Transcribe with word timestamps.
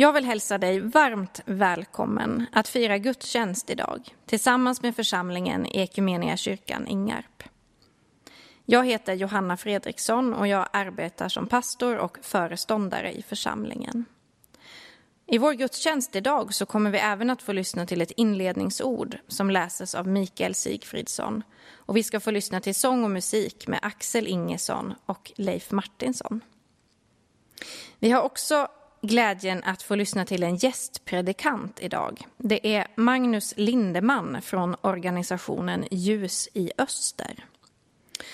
Jag 0.00 0.12
vill 0.12 0.24
hälsa 0.24 0.58
dig 0.58 0.80
varmt 0.80 1.40
välkommen 1.44 2.46
att 2.52 2.68
fira 2.68 2.98
gudstjänst 2.98 3.70
idag 3.70 4.14
tillsammans 4.26 4.82
med 4.82 4.96
församlingen 4.96 5.66
i 5.66 5.80
Ekumenia 5.80 6.36
kyrkan 6.36 6.86
Ingarp. 6.86 7.42
Jag 8.64 8.86
heter 8.86 9.14
Johanna 9.14 9.56
Fredriksson 9.56 10.34
och 10.34 10.46
jag 10.46 10.68
arbetar 10.72 11.28
som 11.28 11.46
pastor 11.46 11.96
och 11.96 12.18
föreståndare 12.22 13.12
i 13.12 13.22
församlingen. 13.22 14.04
I 15.26 15.38
vår 15.38 15.52
gudstjänst 15.52 16.16
idag 16.16 16.54
så 16.54 16.66
kommer 16.66 16.90
vi 16.90 16.98
även 16.98 17.30
att 17.30 17.42
få 17.42 17.52
lyssna 17.52 17.86
till 17.86 18.00
ett 18.00 18.12
inledningsord 18.16 19.18
som 19.28 19.50
läses 19.50 19.94
av 19.94 20.08
Mikael 20.08 20.54
Sigfridsson 20.54 21.42
och 21.74 21.96
vi 21.96 22.02
ska 22.02 22.20
få 22.20 22.30
lyssna 22.30 22.60
till 22.60 22.74
sång 22.74 23.04
och 23.04 23.10
musik 23.10 23.66
med 23.66 23.78
Axel 23.82 24.26
Ingesson 24.26 24.94
och 25.06 25.32
Leif 25.36 25.70
Martinsson. 25.70 26.40
Vi 27.98 28.10
har 28.10 28.22
också 28.22 28.68
glädjen 29.02 29.62
att 29.64 29.82
få 29.82 29.94
lyssna 29.94 30.24
till 30.24 30.42
en 30.42 30.56
gästpredikant 30.56 31.80
idag. 31.80 32.26
Det 32.36 32.74
är 32.76 32.86
Magnus 32.94 33.54
Lindeman 33.56 34.42
från 34.42 34.76
organisationen 34.80 35.86
Ljus 35.90 36.48
i 36.54 36.70
Öster. 36.78 37.44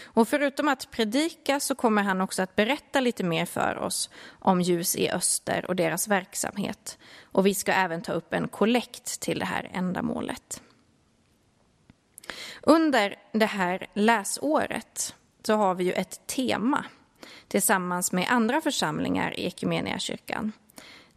Och 0.04 0.28
förutom 0.28 0.68
att 0.68 0.90
predika 0.90 1.60
så 1.60 1.74
kommer 1.74 2.02
han 2.02 2.20
också 2.20 2.42
att 2.42 2.56
berätta 2.56 3.00
lite 3.00 3.24
mer 3.24 3.46
för 3.46 3.78
oss 3.78 4.10
om 4.28 4.60
Ljus 4.60 4.96
i 4.96 5.10
Öster 5.10 5.64
och 5.68 5.76
deras 5.76 6.08
verksamhet. 6.08 6.98
Och 7.22 7.46
vi 7.46 7.54
ska 7.54 7.72
även 7.72 8.02
ta 8.02 8.12
upp 8.12 8.34
en 8.34 8.48
kollekt 8.48 9.20
till 9.20 9.38
det 9.38 9.44
här 9.44 9.70
ändamålet. 9.72 10.62
Under 12.62 13.16
det 13.32 13.46
här 13.46 13.86
läsåret 13.94 15.14
så 15.42 15.54
har 15.54 15.74
vi 15.74 15.84
ju 15.84 15.92
ett 15.92 16.26
tema 16.26 16.84
tillsammans 17.48 18.12
med 18.12 18.26
andra 18.30 18.60
församlingar 18.60 19.40
i 19.40 19.50
kyrkan. 19.98 20.52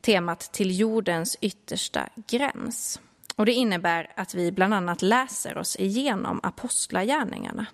Temat 0.02 0.40
Till 0.40 0.80
jordens 0.80 1.38
yttersta 1.42 2.10
gräns. 2.28 3.02
Och 3.36 3.46
det 3.46 3.54
innebär 3.54 4.12
att 4.16 4.34
vi 4.34 4.52
bland 4.52 4.74
annat 4.74 5.02
läser 5.02 5.58
oss 5.58 5.76
igenom 5.76 6.40
apostlagärningarna. 6.44 7.66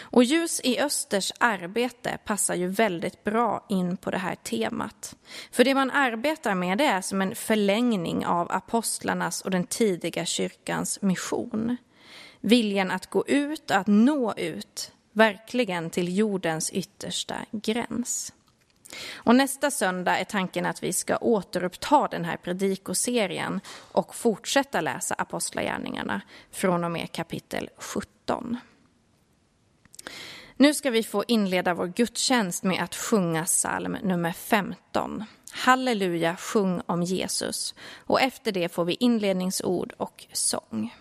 Och 0.00 0.24
Ljus 0.24 0.60
i 0.64 0.80
Östers 0.80 1.32
arbete 1.38 2.18
passar 2.24 2.54
ju 2.54 2.66
väldigt 2.66 3.24
bra 3.24 3.66
in 3.68 3.96
på 3.96 4.10
det 4.10 4.18
här 4.18 4.34
temat. 4.34 5.16
För 5.52 5.64
det 5.64 5.74
man 5.74 5.90
arbetar 5.90 6.54
med 6.54 6.78
det 6.78 6.84
är 6.84 7.00
som 7.00 7.22
en 7.22 7.34
förlängning 7.34 8.26
av 8.26 8.52
apostlarnas 8.52 9.40
och 9.40 9.50
den 9.50 9.64
tidiga 9.64 10.24
kyrkans 10.24 11.02
mission. 11.02 11.76
Viljan 12.40 12.90
att 12.90 13.06
gå 13.06 13.24
ut, 13.26 13.70
att 13.70 13.86
nå 13.86 14.34
ut, 14.36 14.92
verkligen 15.12 15.90
till 15.90 16.16
jordens 16.16 16.70
yttersta 16.70 17.36
gräns. 17.50 18.32
Och 19.14 19.34
nästa 19.34 19.70
söndag 19.70 20.18
är 20.18 20.24
tanken 20.24 20.66
att 20.66 20.82
vi 20.82 20.92
ska 20.92 21.16
återuppta 21.16 22.08
den 22.08 22.24
här 22.24 22.36
predikoserien 22.36 23.60
och 23.92 24.14
fortsätta 24.14 24.80
läsa 24.80 25.14
Apostlagärningarna 25.14 26.20
från 26.50 26.84
och 26.84 26.90
med 26.90 27.12
kapitel 27.12 27.68
17. 27.76 28.58
Nu 30.56 30.74
ska 30.74 30.90
vi 30.90 31.02
få 31.02 31.24
inleda 31.28 31.74
vår 31.74 31.86
gudstjänst 31.86 32.64
med 32.64 32.82
att 32.82 32.94
sjunga 32.94 33.44
psalm 33.44 33.96
nummer 34.02 34.32
15. 34.32 35.24
Halleluja, 35.52 36.36
sjung 36.36 36.82
om 36.86 37.02
Jesus. 37.02 37.74
Och 37.96 38.20
efter 38.20 38.52
det 38.52 38.68
får 38.68 38.84
vi 38.84 38.96
inledningsord 39.00 39.92
och 39.96 40.26
sång. 40.32 40.94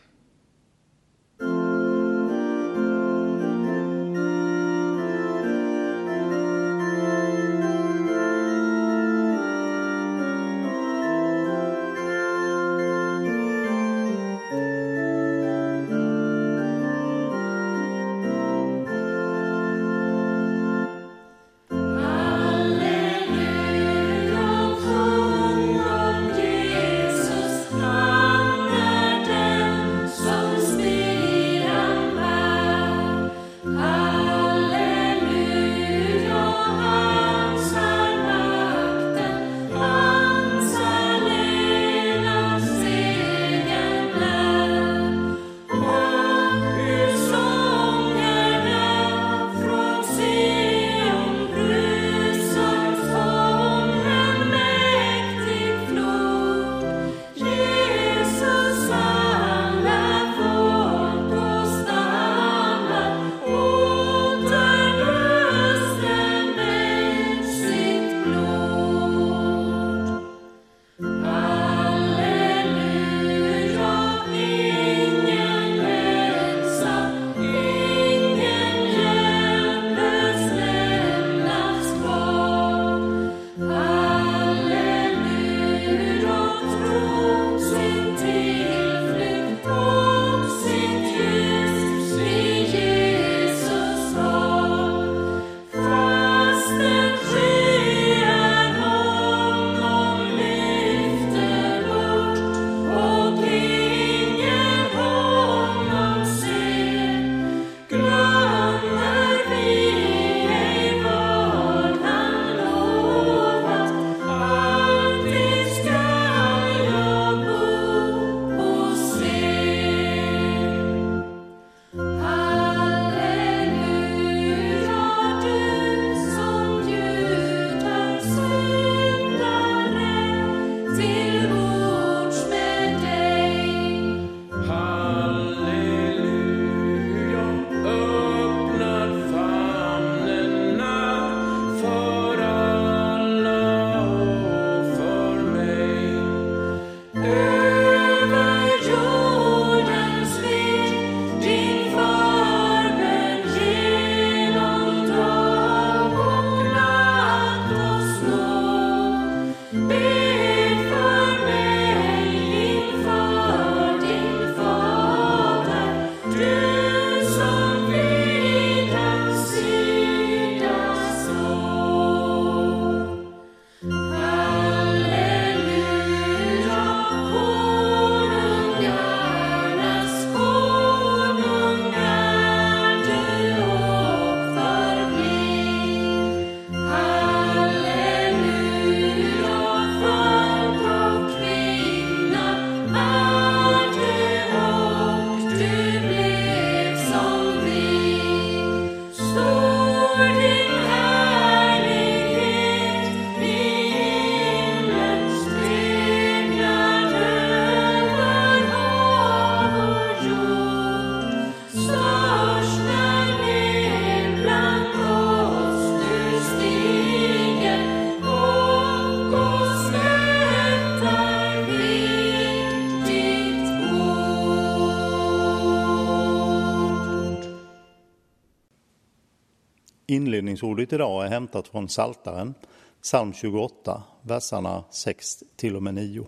Inledningsordet 230.10 230.94
idag 230.94 231.26
är 231.26 231.30
hämtat 231.30 231.68
från 231.68 231.90
Saltaren, 231.90 232.54
psalm 233.02 233.34
28, 233.34 234.04
verserna 234.22 234.84
6 234.92 235.44
till 235.56 235.76
och 235.76 235.84
med 235.84 235.94
9. 235.94 236.28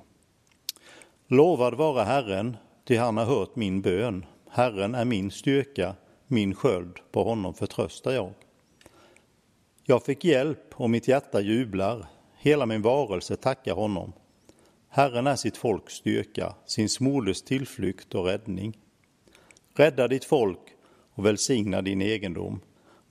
Lovad 1.28 1.74
vara 1.74 2.04
Herren, 2.04 2.58
ty 2.88 2.98
han 2.98 3.18
har 3.18 3.26
hört 3.26 3.56
min 3.56 3.82
bön. 3.82 4.26
Herren 4.50 4.96
är 4.96 5.06
min 5.06 5.32
styrka, 5.32 5.96
min 6.28 6.56
sköld, 6.56 7.00
på 7.12 7.24
honom 7.24 7.54
förtröstar 7.54 8.12
jag. 8.12 8.34
Jag 9.84 10.04
fick 10.04 10.26
hjälp 10.26 10.74
och 10.74 10.90
mitt 10.90 11.08
hjärta 11.08 11.42
jublar, 11.42 12.06
hela 12.38 12.66
min 12.66 12.82
varelse 12.82 13.36
tackar 13.36 13.74
honom. 13.74 14.14
Herren 14.90 15.28
är 15.28 15.36
sitt 15.36 15.58
folks 15.58 15.94
styrka, 15.94 16.56
sin 16.66 16.90
smordes 16.90 17.42
tillflykt 17.42 18.16
och 18.16 18.26
räddning. 18.26 18.78
Rädda 19.76 20.08
ditt 20.08 20.26
folk 20.26 20.62
och 21.14 21.26
välsigna 21.26 21.82
din 21.82 22.02
egendom. 22.02 22.60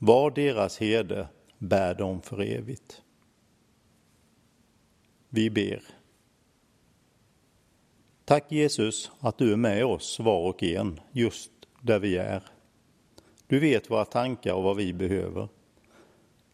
Var 0.02 0.30
deras 0.30 0.78
herde, 0.78 1.28
bär 1.58 1.94
dem 1.94 2.22
för 2.22 2.40
evigt. 2.40 3.02
Vi 5.28 5.50
ber. 5.50 5.82
Tack 8.24 8.52
Jesus 8.52 9.10
att 9.20 9.38
du 9.38 9.52
är 9.52 9.56
med 9.56 9.84
oss 9.84 10.20
var 10.20 10.48
och 10.48 10.62
en, 10.62 11.00
just 11.12 11.50
där 11.80 11.98
vi 11.98 12.16
är. 12.16 12.42
Du 13.46 13.58
vet 13.60 13.90
våra 13.90 14.04
tankar 14.04 14.54
och 14.54 14.62
vad 14.62 14.76
vi 14.76 14.92
behöver. 14.92 15.48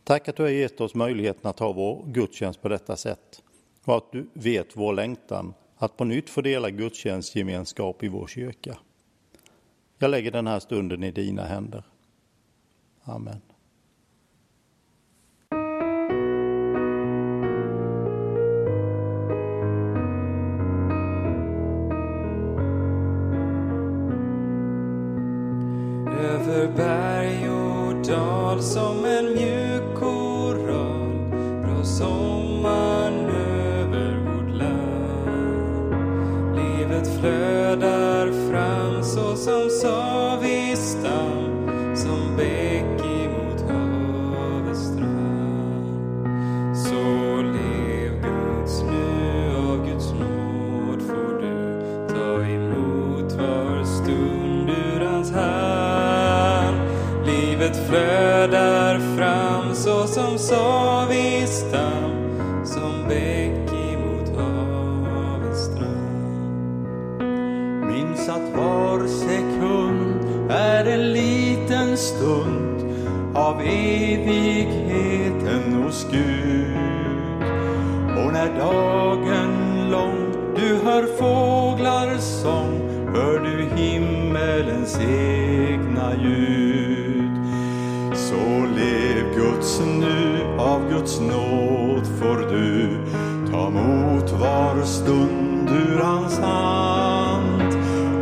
Tack 0.04 0.28
att 0.28 0.36
du 0.36 0.42
har 0.42 0.50
gett 0.50 0.80
oss 0.80 0.94
möjligheten 0.94 1.50
att 1.50 1.58
ha 1.58 1.72
vår 1.72 2.04
gudstjänst 2.06 2.62
på 2.62 2.68
detta 2.68 2.96
sätt 2.96 3.42
och 3.84 3.96
att 3.96 4.12
du 4.12 4.26
vet 4.32 4.76
vår 4.76 4.92
längtan 4.92 5.54
att 5.76 5.96
på 5.96 6.04
nytt 6.04 6.30
få 6.30 6.40
dela 6.40 6.70
gudstjänstgemenskap 6.70 8.02
i 8.02 8.08
vår 8.08 8.26
kyrka. 8.26 8.78
Jag 9.98 10.10
lägger 10.10 10.30
den 10.30 10.46
här 10.46 10.58
stunden 10.58 11.04
i 11.04 11.10
dina 11.10 11.44
händer. 11.44 11.84
Amen. 13.08 13.40
Över 26.20 26.76
berg 26.76 27.50
och 27.50 28.06
dal 28.06 28.62
som 28.62 29.04
en 29.04 29.34
mjuk 29.34 29.94
koral 29.94 31.30
bra 31.62 31.84
sommaren 31.84 33.26
över 33.26 34.18
vårt 34.20 34.56
land. 34.56 35.94
Livet 36.56 37.20
flödar 37.20 37.55
Livet 57.58 57.88
flödar 57.88 59.16
fram 59.16 59.74
så 59.74 60.06
som 60.06 60.38
Savis 60.38 61.50
stam 61.50 62.10
som 62.64 63.08
bäck 63.08 63.72
emot 63.92 64.28
havets 64.36 65.64
strand. 65.64 67.20
Minns 67.86 68.28
att 68.28 68.56
var 68.56 69.06
sekund 69.06 70.50
är 70.50 70.84
en 70.84 71.12
liten 71.12 71.96
stund 71.96 72.80
av 73.34 73.60
evigheten 73.60 75.02
hos 75.82 76.06
Gud. 76.12 76.76
Och 78.16 78.32
när 78.32 78.58
dagen 78.58 79.90
lång 79.90 80.32
du 80.56 80.76
hör 80.84 81.06
fåglars 81.18 82.22
sång 82.22 82.80
hör 83.14 83.38
du 83.38 83.82
himmelens 83.82 84.98
egna 85.00 85.35
av 90.86 90.92
Guds 90.92 91.20
nåd 91.20 92.06
får 92.18 92.36
du 92.36 92.98
ta 93.50 93.66
emot 93.66 94.30
var 94.30 94.82
stund 94.84 95.70
ur 95.70 95.98
hans 96.02 96.38
hand. 96.38 97.74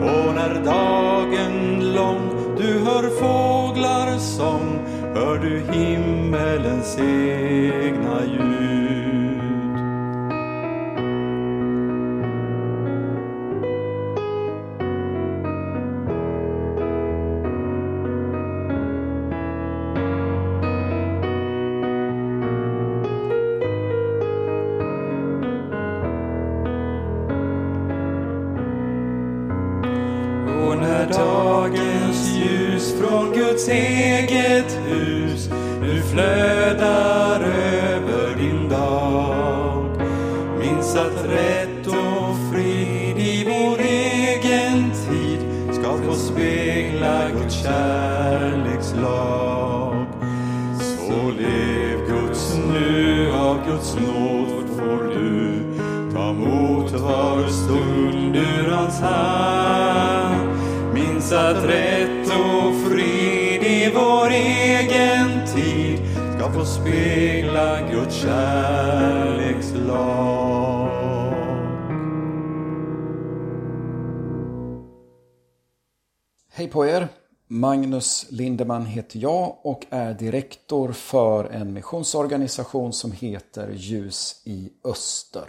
Och 0.02 0.34
när 0.34 0.64
dagen 0.64 1.92
lång 1.94 2.56
du 2.56 2.78
hör 2.78 3.08
fåglars 3.08 4.22
sång 4.22 4.78
hör 5.14 5.38
du 5.38 5.58
himmelens 5.72 6.98
egna 6.98 8.24
ljud. 8.26 8.73
Kärlekslag. 48.74 50.06
Så 50.80 51.30
lev 51.30 51.98
Guds 52.08 52.56
nu, 52.72 53.32
av 53.32 53.66
Guds 53.66 53.94
nåd 53.94 54.68
får 54.76 55.04
du 55.04 55.62
ta 56.14 56.30
emot 56.30 56.92
var 56.92 57.48
stund 57.48 58.36
ur 58.36 58.70
hans 58.70 59.00
hand. 59.00 60.48
Minns 60.94 61.32
att 61.32 61.64
rätt 61.64 62.26
och 62.26 62.74
frid 62.90 63.62
i 63.62 63.92
vår 63.94 64.30
egen 64.30 65.46
tid 65.54 66.00
ska 66.36 66.52
få 66.52 66.64
spegla 66.64 67.80
Guds 67.90 68.14
kärlekslag. 68.14 69.44
Hej 76.52 76.68
på 76.68 76.86
er! 76.86 77.23
Magnus 77.48 78.26
Lindeman 78.30 78.86
heter 78.86 79.18
jag 79.18 79.56
och 79.62 79.86
är 79.90 80.14
direktor 80.14 80.92
för 80.92 81.44
en 81.44 81.72
missionsorganisation 81.72 82.92
som 82.92 83.12
heter 83.12 83.70
Ljus 83.70 84.42
i 84.44 84.72
Öster. 84.84 85.44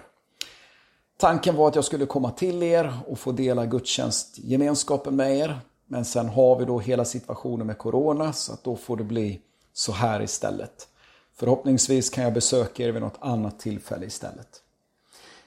Tanken 1.18 1.56
var 1.56 1.68
att 1.68 1.76
jag 1.76 1.86
skulle 1.86 2.06
komma 2.06 2.32
till 2.32 2.64
er 2.64 3.00
och 3.08 3.20
få 3.20 3.32
dela 3.32 3.66
gudstjänstgemenskapen 3.66 5.16
med 5.16 5.38
er. 5.38 5.60
Men 5.88 6.06
sen 6.06 6.30
har 6.30 6.60
vi 6.60 6.66
då 6.66 6.80
hela 6.80 7.06
situationen 7.06 7.68
med 7.68 7.78
Corona 7.78 8.34
så 8.34 8.54
att 8.54 8.64
då 8.64 8.76
får 8.76 8.98
det 8.98 9.04
bli 9.04 9.42
så 9.74 9.92
här 9.92 10.22
istället. 10.22 10.88
Förhoppningsvis 11.36 12.10
kan 12.10 12.24
jag 12.24 12.34
besöka 12.34 12.84
er 12.84 12.92
vid 12.92 13.02
något 13.02 13.18
annat 13.20 13.60
tillfälle 13.60 14.06
istället. 14.06 14.62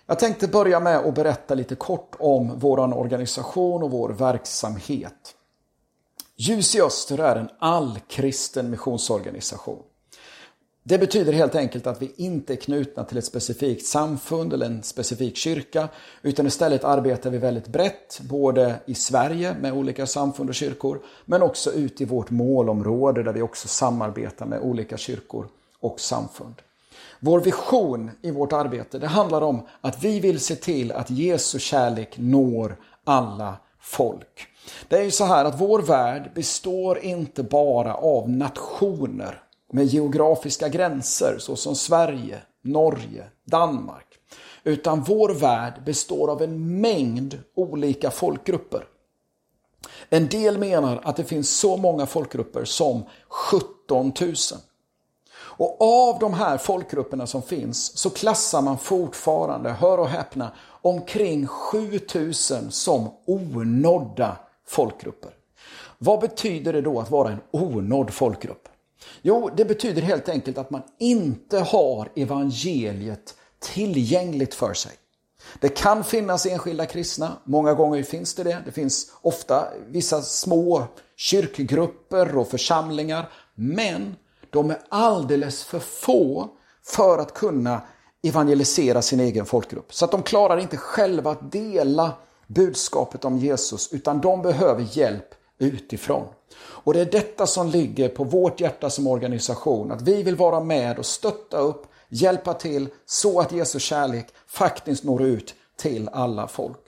Jag 0.06 0.18
tänkte 0.18 0.48
börja 0.48 0.80
med 0.80 0.98
att 0.98 1.14
berätta 1.14 1.54
lite 1.54 1.74
kort 1.74 2.16
om 2.18 2.58
vår 2.58 2.94
organisation 2.94 3.82
och 3.82 3.90
vår 3.90 4.08
verksamhet. 4.08 5.34
Ljus 6.40 6.74
i 6.74 6.80
Öster 6.80 7.18
är 7.18 7.36
en 7.36 7.48
allkristen 7.58 8.70
missionsorganisation. 8.70 9.82
Det 10.82 10.98
betyder 10.98 11.32
helt 11.32 11.54
enkelt 11.54 11.86
att 11.86 12.02
vi 12.02 12.12
inte 12.16 12.52
är 12.52 12.56
knutna 12.56 13.04
till 13.04 13.18
ett 13.18 13.24
specifikt 13.24 13.86
samfund 13.86 14.52
eller 14.52 14.66
en 14.66 14.82
specifik 14.82 15.36
kyrka 15.36 15.88
utan 16.22 16.46
istället 16.46 16.84
arbetar 16.84 17.30
vi 17.30 17.38
väldigt 17.38 17.66
brett 17.66 18.20
både 18.20 18.74
i 18.86 18.94
Sverige 18.94 19.56
med 19.60 19.72
olika 19.72 20.06
samfund 20.06 20.48
och 20.48 20.54
kyrkor 20.54 21.00
men 21.24 21.42
också 21.42 21.72
ut 21.72 22.00
i 22.00 22.04
vårt 22.04 22.30
målområde 22.30 23.22
där 23.22 23.32
vi 23.32 23.42
också 23.42 23.68
samarbetar 23.68 24.46
med 24.46 24.60
olika 24.60 24.96
kyrkor 24.96 25.48
och 25.80 26.00
samfund. 26.00 26.54
Vår 27.20 27.40
vision 27.40 28.10
i 28.22 28.30
vårt 28.30 28.52
arbete 28.52 28.98
det 28.98 29.06
handlar 29.06 29.42
om 29.42 29.66
att 29.80 30.04
vi 30.04 30.20
vill 30.20 30.40
se 30.40 30.56
till 30.56 30.92
att 30.92 31.10
Jesu 31.10 31.58
kärlek 31.58 32.14
når 32.18 32.76
alla 33.04 33.56
folk. 33.80 34.48
Det 34.88 34.96
är 34.96 35.02
ju 35.02 35.10
så 35.10 35.24
här 35.24 35.44
att 35.44 35.60
vår 35.60 35.82
värld 35.82 36.30
består 36.34 36.98
inte 36.98 37.42
bara 37.42 37.94
av 37.94 38.30
nationer 38.30 39.42
med 39.72 39.86
geografiska 39.86 40.68
gränser 40.68 41.36
såsom 41.38 41.74
Sverige, 41.74 42.38
Norge, 42.62 43.24
Danmark. 43.44 44.06
Utan 44.64 45.02
vår 45.02 45.28
värld 45.28 45.82
består 45.84 46.30
av 46.30 46.42
en 46.42 46.80
mängd 46.80 47.38
olika 47.54 48.10
folkgrupper. 48.10 48.84
En 50.08 50.28
del 50.28 50.58
menar 50.58 51.00
att 51.04 51.16
det 51.16 51.24
finns 51.24 51.58
så 51.58 51.76
många 51.76 52.06
folkgrupper 52.06 52.64
som 52.64 53.02
17 53.28 54.12
000. 54.20 54.34
Och 55.58 55.82
av 55.82 56.18
de 56.18 56.34
här 56.34 56.58
folkgrupperna 56.58 57.26
som 57.26 57.42
finns 57.42 57.98
så 57.98 58.10
klassar 58.10 58.62
man 58.62 58.78
fortfarande, 58.78 59.70
hör 59.70 59.98
och 59.98 60.08
häpna, 60.08 60.50
omkring 60.82 61.46
7000 61.46 62.70
som 62.70 63.10
onådda 63.26 64.36
folkgrupper. 64.68 65.30
Vad 65.98 66.20
betyder 66.20 66.72
det 66.72 66.80
då 66.80 67.00
att 67.00 67.10
vara 67.10 67.30
en 67.30 67.40
onådd 67.50 68.10
folkgrupp? 68.10 68.68
Jo, 69.22 69.50
det 69.56 69.64
betyder 69.64 70.02
helt 70.02 70.28
enkelt 70.28 70.58
att 70.58 70.70
man 70.70 70.82
inte 70.98 71.58
har 71.58 72.08
evangeliet 72.14 73.34
tillgängligt 73.58 74.54
för 74.54 74.74
sig. 74.74 74.92
Det 75.60 75.68
kan 75.68 76.04
finnas 76.04 76.46
enskilda 76.46 76.86
kristna, 76.86 77.32
många 77.44 77.74
gånger 77.74 78.02
finns 78.02 78.34
det 78.34 78.42
det. 78.42 78.62
Det 78.64 78.72
finns 78.72 79.12
ofta 79.22 79.68
vissa 79.86 80.22
små 80.22 80.84
kyrkgrupper 81.16 82.36
och 82.36 82.48
församlingar, 82.48 83.28
men 83.54 84.16
de 84.50 84.70
är 84.70 84.78
alldeles 84.88 85.64
för 85.64 85.78
få 85.78 86.48
för 86.84 87.18
att 87.18 87.34
kunna 87.34 87.82
evangelisera 88.22 89.02
sin 89.02 89.20
egen 89.20 89.46
folkgrupp. 89.46 89.94
Så 89.94 90.04
att 90.04 90.10
de 90.10 90.22
klarar 90.22 90.58
inte 90.58 90.76
själva 90.76 91.30
att 91.30 91.52
dela 91.52 92.12
budskapet 92.48 93.24
om 93.24 93.38
Jesus, 93.38 93.92
utan 93.92 94.20
de 94.20 94.42
behöver 94.42 94.86
hjälp 94.92 95.34
utifrån. 95.58 96.26
Och 96.58 96.94
det 96.94 97.00
är 97.00 97.04
detta 97.04 97.46
som 97.46 97.68
ligger 97.68 98.08
på 98.08 98.24
vårt 98.24 98.60
hjärta 98.60 98.90
som 98.90 99.06
organisation, 99.06 99.92
att 99.92 100.02
vi 100.02 100.22
vill 100.22 100.36
vara 100.36 100.60
med 100.60 100.98
och 100.98 101.06
stötta 101.06 101.58
upp, 101.58 101.86
hjälpa 102.08 102.54
till 102.54 102.88
så 103.06 103.40
att 103.40 103.52
Jesu 103.52 103.78
kärlek 103.78 104.26
faktiskt 104.46 105.04
når 105.04 105.22
ut 105.22 105.54
till 105.76 106.08
alla 106.12 106.48
folk. 106.48 106.80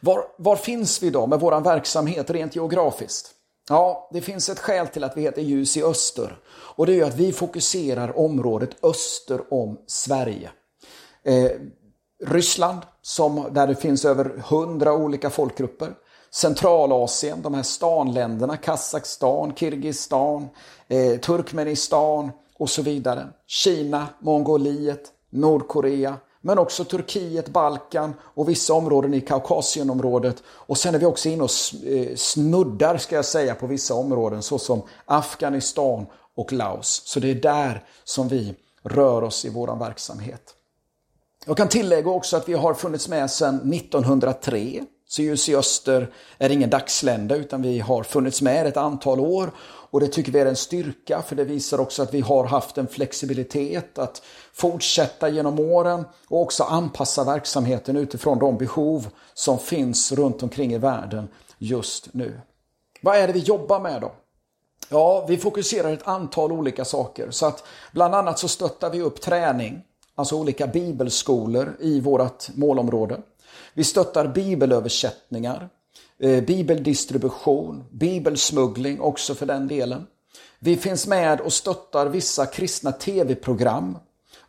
Var, 0.00 0.24
var 0.36 0.56
finns 0.56 1.02
vi 1.02 1.10
då 1.10 1.26
med 1.26 1.40
vår 1.40 1.60
verksamhet 1.60 2.30
rent 2.30 2.56
geografiskt? 2.56 3.30
Ja, 3.68 4.10
det 4.12 4.20
finns 4.20 4.48
ett 4.48 4.58
skäl 4.58 4.86
till 4.86 5.04
att 5.04 5.16
vi 5.16 5.22
heter 5.22 5.42
Ljus 5.42 5.76
i 5.76 5.82
öster. 5.82 6.38
Och 6.48 6.86
det 6.86 7.00
är 7.00 7.04
att 7.04 7.16
vi 7.16 7.32
fokuserar 7.32 8.18
området 8.18 8.84
öster 8.84 9.54
om 9.54 9.78
Sverige. 9.86 10.50
Eh, 11.22 11.50
Ryssland, 12.26 12.78
som, 13.02 13.46
där 13.50 13.66
det 13.66 13.74
finns 13.74 14.04
över 14.04 14.42
hundra 14.48 14.92
olika 14.92 15.30
folkgrupper. 15.30 15.94
Centralasien, 16.30 17.42
de 17.42 17.54
här 17.54 17.62
stanländerna, 17.62 18.56
Kazakstan, 18.56 19.54
Kirgizistan, 19.54 20.48
eh, 20.88 21.20
Turkmenistan 21.20 22.30
och 22.58 22.70
så 22.70 22.82
vidare. 22.82 23.28
Kina, 23.46 24.06
Mongoliet, 24.18 25.12
Nordkorea, 25.30 26.16
men 26.40 26.58
också 26.58 26.84
Turkiet, 26.84 27.48
Balkan 27.48 28.14
och 28.22 28.48
vissa 28.48 28.74
områden 28.74 29.14
i 29.14 29.20
Kaukasienområdet. 29.20 30.42
Och 30.48 30.78
sen 30.78 30.94
är 30.94 30.98
vi 30.98 31.06
också 31.06 31.28
inne 31.28 31.42
och 31.42 31.50
eh, 31.86 32.14
snuddar, 32.16 32.96
ska 32.96 33.16
jag 33.16 33.24
säga, 33.24 33.54
på 33.54 33.66
vissa 33.66 33.94
områden 33.94 34.42
såsom 34.42 34.82
Afghanistan 35.04 36.06
och 36.36 36.52
Laos. 36.52 37.02
Så 37.04 37.20
det 37.20 37.30
är 37.30 37.34
där 37.34 37.84
som 38.04 38.28
vi 38.28 38.54
rör 38.82 39.22
oss 39.22 39.44
i 39.44 39.48
vår 39.48 39.78
verksamhet. 39.78 40.54
Jag 41.48 41.56
kan 41.56 41.68
tillägga 41.68 42.10
också 42.10 42.36
att 42.36 42.48
vi 42.48 42.54
har 42.54 42.74
funnits 42.74 43.08
med 43.08 43.30
sedan 43.30 43.72
1903. 43.72 44.84
Så 45.06 45.22
Ljus 45.22 45.48
i 45.48 45.56
Öster 45.56 46.12
är 46.38 46.50
ingen 46.50 46.70
dagslända 46.70 47.36
utan 47.36 47.62
vi 47.62 47.78
har 47.78 48.02
funnits 48.02 48.42
med 48.42 48.66
ett 48.66 48.76
antal 48.76 49.20
år 49.20 49.50
och 49.90 50.00
det 50.00 50.06
tycker 50.06 50.32
vi 50.32 50.38
är 50.38 50.46
en 50.46 50.56
styrka 50.56 51.22
för 51.22 51.36
det 51.36 51.44
visar 51.44 51.80
också 51.80 52.02
att 52.02 52.14
vi 52.14 52.20
har 52.20 52.44
haft 52.44 52.78
en 52.78 52.88
flexibilitet 52.88 53.98
att 53.98 54.22
fortsätta 54.52 55.28
genom 55.28 55.60
åren 55.60 56.04
och 56.28 56.42
också 56.42 56.64
anpassa 56.64 57.24
verksamheten 57.24 57.96
utifrån 57.96 58.38
de 58.38 58.58
behov 58.58 59.08
som 59.34 59.58
finns 59.58 60.12
runt 60.12 60.42
omkring 60.42 60.72
i 60.72 60.78
världen 60.78 61.28
just 61.58 62.14
nu. 62.14 62.40
Vad 63.02 63.16
är 63.16 63.26
det 63.26 63.32
vi 63.32 63.40
jobbar 63.40 63.80
med 63.80 64.00
då? 64.00 64.12
Ja, 64.88 65.26
vi 65.28 65.36
fokuserar 65.36 65.92
ett 65.92 66.08
antal 66.08 66.52
olika 66.52 66.84
saker. 66.84 67.30
Så 67.30 67.46
att 67.46 67.64
bland 67.92 68.14
annat 68.14 68.38
så 68.38 68.48
stöttar 68.48 68.90
vi 68.90 69.02
upp 69.02 69.20
träning, 69.20 69.82
alltså 70.18 70.36
olika 70.36 70.66
bibelskolor 70.66 71.76
i 71.80 72.00
vårt 72.00 72.56
målområde. 72.56 73.20
Vi 73.74 73.84
stöttar 73.84 74.28
bibelöversättningar, 74.28 75.68
eh, 76.18 76.44
bibeldistribution, 76.44 77.84
bibelsmuggling 77.90 79.00
också 79.00 79.34
för 79.34 79.46
den 79.46 79.68
delen. 79.68 80.06
Vi 80.58 80.76
finns 80.76 81.06
med 81.06 81.40
och 81.40 81.52
stöttar 81.52 82.06
vissa 82.06 82.46
kristna 82.46 82.92
tv-program 82.92 83.98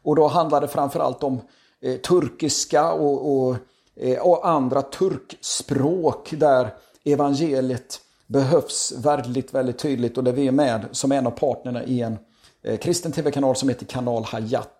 och 0.03 0.15
då 0.15 0.27
handlar 0.27 0.61
det 0.61 0.67
framförallt 0.67 1.23
om 1.23 1.41
eh, 1.81 1.95
turkiska 1.95 2.91
och, 2.91 3.37
och, 3.37 3.55
eh, 3.95 4.19
och 4.19 4.49
andra 4.49 4.81
turkspråk 4.81 6.31
där 6.31 6.73
evangeliet 7.03 8.01
behövs 8.27 8.93
väldigt, 8.97 9.53
väldigt 9.53 9.79
tydligt 9.79 10.17
och 10.17 10.23
där 10.23 10.31
vi 10.31 10.47
är 10.47 10.51
med 10.51 10.85
som 10.91 11.11
en 11.11 11.27
av 11.27 11.31
partnerna 11.31 11.83
i 11.83 12.01
en 12.01 12.17
eh, 12.63 12.77
kristen 12.77 13.11
tv-kanal 13.11 13.55
som 13.55 13.69
heter 13.69 13.85
Kanal 13.85 14.23
Hayat. 14.23 14.78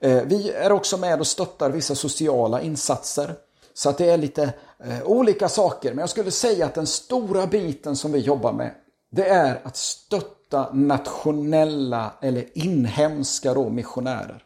Eh, 0.00 0.22
vi 0.24 0.50
är 0.50 0.72
också 0.72 0.96
med 0.96 1.20
och 1.20 1.26
stöttar 1.26 1.70
vissa 1.70 1.94
sociala 1.94 2.60
insatser. 2.60 3.34
Så 3.74 3.88
att 3.88 3.98
det 3.98 4.10
är 4.10 4.18
lite 4.18 4.52
eh, 4.84 5.02
olika 5.04 5.48
saker. 5.48 5.90
Men 5.90 5.98
jag 5.98 6.10
skulle 6.10 6.30
säga 6.30 6.66
att 6.66 6.74
den 6.74 6.86
stora 6.86 7.46
biten 7.46 7.96
som 7.96 8.12
vi 8.12 8.18
jobbar 8.18 8.52
med 8.52 8.74
det 9.10 9.28
är 9.28 9.60
att 9.64 9.76
stötta 9.76 10.72
nationella 10.72 12.12
eller 12.20 12.58
inhemska 12.58 13.54
då 13.54 13.68
missionärer. 13.68 14.44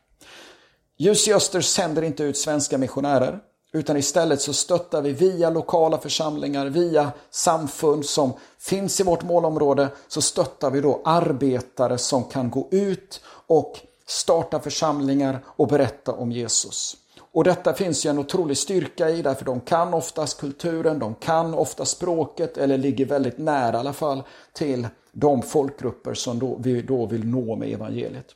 Ljus 0.96 1.28
i 1.28 1.34
Öster 1.34 1.60
sänder 1.60 2.02
inte 2.02 2.22
ut 2.22 2.38
svenska 2.38 2.78
missionärer. 2.78 3.40
Utan 3.72 3.96
istället 3.96 4.40
så 4.40 4.52
stöttar 4.52 5.02
vi 5.02 5.12
via 5.12 5.50
lokala 5.50 5.98
församlingar, 5.98 6.66
via 6.66 7.12
samfund 7.30 8.06
som 8.06 8.32
finns 8.58 9.00
i 9.00 9.02
vårt 9.02 9.22
målområde, 9.22 9.88
så 10.08 10.22
stöttar 10.22 10.70
vi 10.70 10.80
då 10.80 11.02
arbetare 11.04 11.98
som 11.98 12.24
kan 12.24 12.50
gå 12.50 12.68
ut 12.70 13.20
och 13.46 13.80
starta 14.06 14.60
församlingar 14.60 15.44
och 15.46 15.68
berätta 15.68 16.12
om 16.12 16.32
Jesus. 16.32 16.96
Och 17.32 17.44
detta 17.44 17.74
finns 17.74 18.06
ju 18.06 18.10
en 18.10 18.18
otrolig 18.18 18.56
styrka 18.56 19.10
i 19.10 19.22
därför 19.22 19.44
de 19.44 19.60
kan 19.60 19.94
oftast 19.94 20.40
kulturen, 20.40 20.98
de 20.98 21.14
kan 21.14 21.54
ofta 21.54 21.84
språket 21.84 22.58
eller 22.58 22.78
ligger 22.78 23.06
väldigt 23.06 23.38
nära 23.38 23.76
i 23.76 23.80
alla 23.80 23.92
fall 23.92 24.22
till 24.52 24.88
de 25.12 25.42
folkgrupper 25.42 26.14
som 26.14 26.38
då, 26.38 26.56
vi 26.60 26.82
då 26.82 27.06
vill 27.06 27.26
nå 27.26 27.56
med 27.56 27.72
evangeliet. 27.72 28.26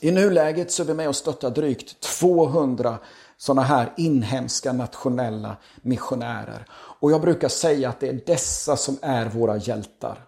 I 0.00 0.10
nuläget 0.10 0.72
så 0.72 0.82
är 0.82 0.86
vi 0.86 0.94
med 0.94 1.08
och 1.08 1.16
stöttar 1.16 1.50
drygt 1.50 2.00
200 2.00 2.98
sådana 3.36 3.62
här 3.62 3.92
inhemska 3.96 4.72
nationella 4.72 5.56
missionärer. 5.82 6.66
Och 6.72 7.12
jag 7.12 7.20
brukar 7.20 7.48
säga 7.48 7.88
att 7.88 8.00
det 8.00 8.08
är 8.08 8.20
dessa 8.26 8.76
som 8.76 8.98
är 9.02 9.26
våra 9.26 9.56
hjältar. 9.56 10.18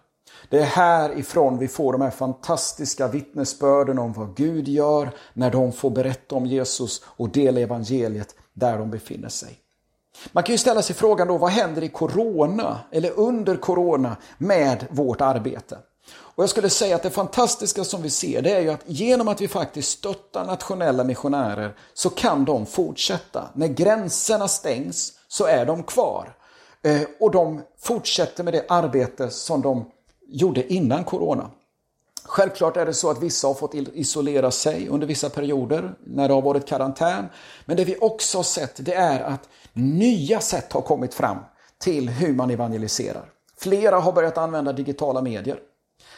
Det 0.49 0.59
är 0.59 0.65
härifrån 0.65 1.57
vi 1.57 1.67
får 1.67 1.91
de 1.91 2.01
här 2.01 2.09
fantastiska 2.09 3.07
vittnesbörden 3.07 3.99
om 3.99 4.13
vad 4.13 4.35
Gud 4.35 4.67
gör 4.67 5.09
när 5.33 5.51
de 5.51 5.71
får 5.71 5.89
berätta 5.89 6.35
om 6.35 6.45
Jesus 6.45 7.01
och 7.05 7.29
dela 7.29 7.59
evangeliet 7.59 8.35
där 8.53 8.77
de 8.77 8.91
befinner 8.91 9.29
sig. 9.29 9.59
Man 10.31 10.43
kan 10.43 10.53
ju 10.53 10.57
ställa 10.57 10.81
sig 10.81 10.95
frågan 10.95 11.27
då, 11.27 11.37
vad 11.37 11.51
händer 11.51 11.83
i 11.83 11.89
corona 11.89 12.79
eller 12.91 13.19
under 13.19 13.55
corona 13.55 14.17
med 14.37 14.85
vårt 14.89 15.21
arbete? 15.21 15.77
Och 16.09 16.43
jag 16.43 16.49
skulle 16.49 16.69
säga 16.69 16.95
att 16.95 17.03
det 17.03 17.09
fantastiska 17.09 17.83
som 17.83 18.01
vi 18.01 18.09
ser 18.09 18.41
det 18.41 18.51
är 18.51 18.61
ju 18.61 18.69
att 18.69 18.83
genom 18.85 19.27
att 19.27 19.41
vi 19.41 19.47
faktiskt 19.47 19.91
stöttar 19.91 20.45
nationella 20.45 21.03
missionärer 21.03 21.75
så 21.93 22.09
kan 22.09 22.45
de 22.45 22.65
fortsätta. 22.65 23.49
När 23.53 23.67
gränserna 23.67 24.47
stängs 24.47 25.13
så 25.27 25.45
är 25.45 25.65
de 25.65 25.83
kvar. 25.83 26.35
Eh, 26.83 27.01
och 27.19 27.31
de 27.31 27.61
fortsätter 27.79 28.43
med 28.43 28.53
det 28.53 28.65
arbete 28.69 29.29
som 29.29 29.61
de 29.61 29.91
gjorde 30.29 30.73
innan 30.73 31.03
corona. 31.03 31.51
Självklart 32.23 32.77
är 32.77 32.85
det 32.85 32.93
så 32.93 33.09
att 33.09 33.23
vissa 33.23 33.47
har 33.47 33.53
fått 33.53 33.73
isolera 33.73 34.51
sig 34.51 34.87
under 34.87 35.07
vissa 35.07 35.29
perioder 35.29 35.93
när 36.03 36.27
det 36.27 36.33
har 36.33 36.41
varit 36.41 36.67
karantän. 36.67 37.25
Men 37.65 37.77
det 37.77 37.85
vi 37.85 37.97
också 38.01 38.37
har 38.37 38.43
sett 38.43 38.85
det 38.85 38.93
är 38.93 39.23
att 39.23 39.49
nya 39.73 40.39
sätt 40.39 40.73
har 40.73 40.81
kommit 40.81 41.13
fram 41.13 41.37
till 41.79 42.09
hur 42.09 42.33
man 42.33 42.51
evangeliserar. 42.51 43.29
Flera 43.57 43.99
har 43.99 44.11
börjat 44.11 44.37
använda 44.37 44.73
digitala 44.73 45.21
medier. 45.21 45.59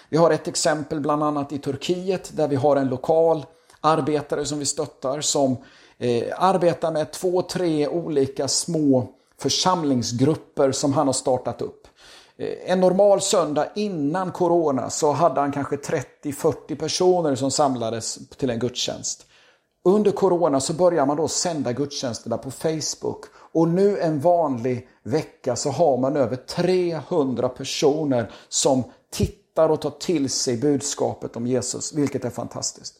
Vi 0.09 0.17
har 0.17 0.31
ett 0.31 0.47
exempel 0.47 0.99
bland 0.99 1.23
annat 1.23 1.51
i 1.51 1.57
Turkiet 1.57 2.31
där 2.37 2.47
vi 2.47 2.55
har 2.55 2.75
en 2.75 2.89
lokal 2.89 3.45
arbetare 3.81 4.45
som 4.45 4.59
vi 4.59 4.65
stöttar 4.65 5.21
som 5.21 5.57
eh, 5.97 6.23
arbetar 6.37 6.91
med 6.91 7.11
två, 7.11 7.41
tre 7.41 7.87
olika 7.87 8.47
små 8.47 9.07
församlingsgrupper 9.37 10.71
som 10.71 10.93
han 10.93 11.07
har 11.07 11.13
startat 11.13 11.61
upp. 11.61 11.87
Eh, 12.39 12.71
en 12.71 12.79
normal 12.79 13.21
söndag 13.21 13.67
innan 13.75 14.31
corona 14.31 14.89
så 14.89 15.11
hade 15.11 15.41
han 15.41 15.51
kanske 15.51 15.75
30-40 15.75 16.75
personer 16.75 17.35
som 17.35 17.51
samlades 17.51 18.19
till 18.37 18.49
en 18.49 18.59
gudstjänst. 18.59 19.25
Under 19.83 20.11
corona 20.11 20.59
så 20.59 20.73
börjar 20.73 21.05
man 21.05 21.17
då 21.17 21.27
sända 21.27 21.73
gudstjänsterna 21.73 22.37
på 22.37 22.51
Facebook 22.51 23.25
och 23.53 23.67
nu 23.67 23.99
en 23.99 24.19
vanlig 24.19 24.87
vecka 25.03 25.55
så 25.55 25.69
har 25.69 25.97
man 25.97 26.15
över 26.15 26.35
300 26.35 27.49
personer 27.49 28.31
som 28.49 28.83
tittar 29.11 29.69
och 29.69 29.81
tar 29.81 29.89
till 29.89 30.29
sig 30.29 30.57
budskapet 30.57 31.35
om 31.35 31.47
Jesus, 31.47 31.93
vilket 31.93 32.25
är 32.25 32.29
fantastiskt. 32.29 32.95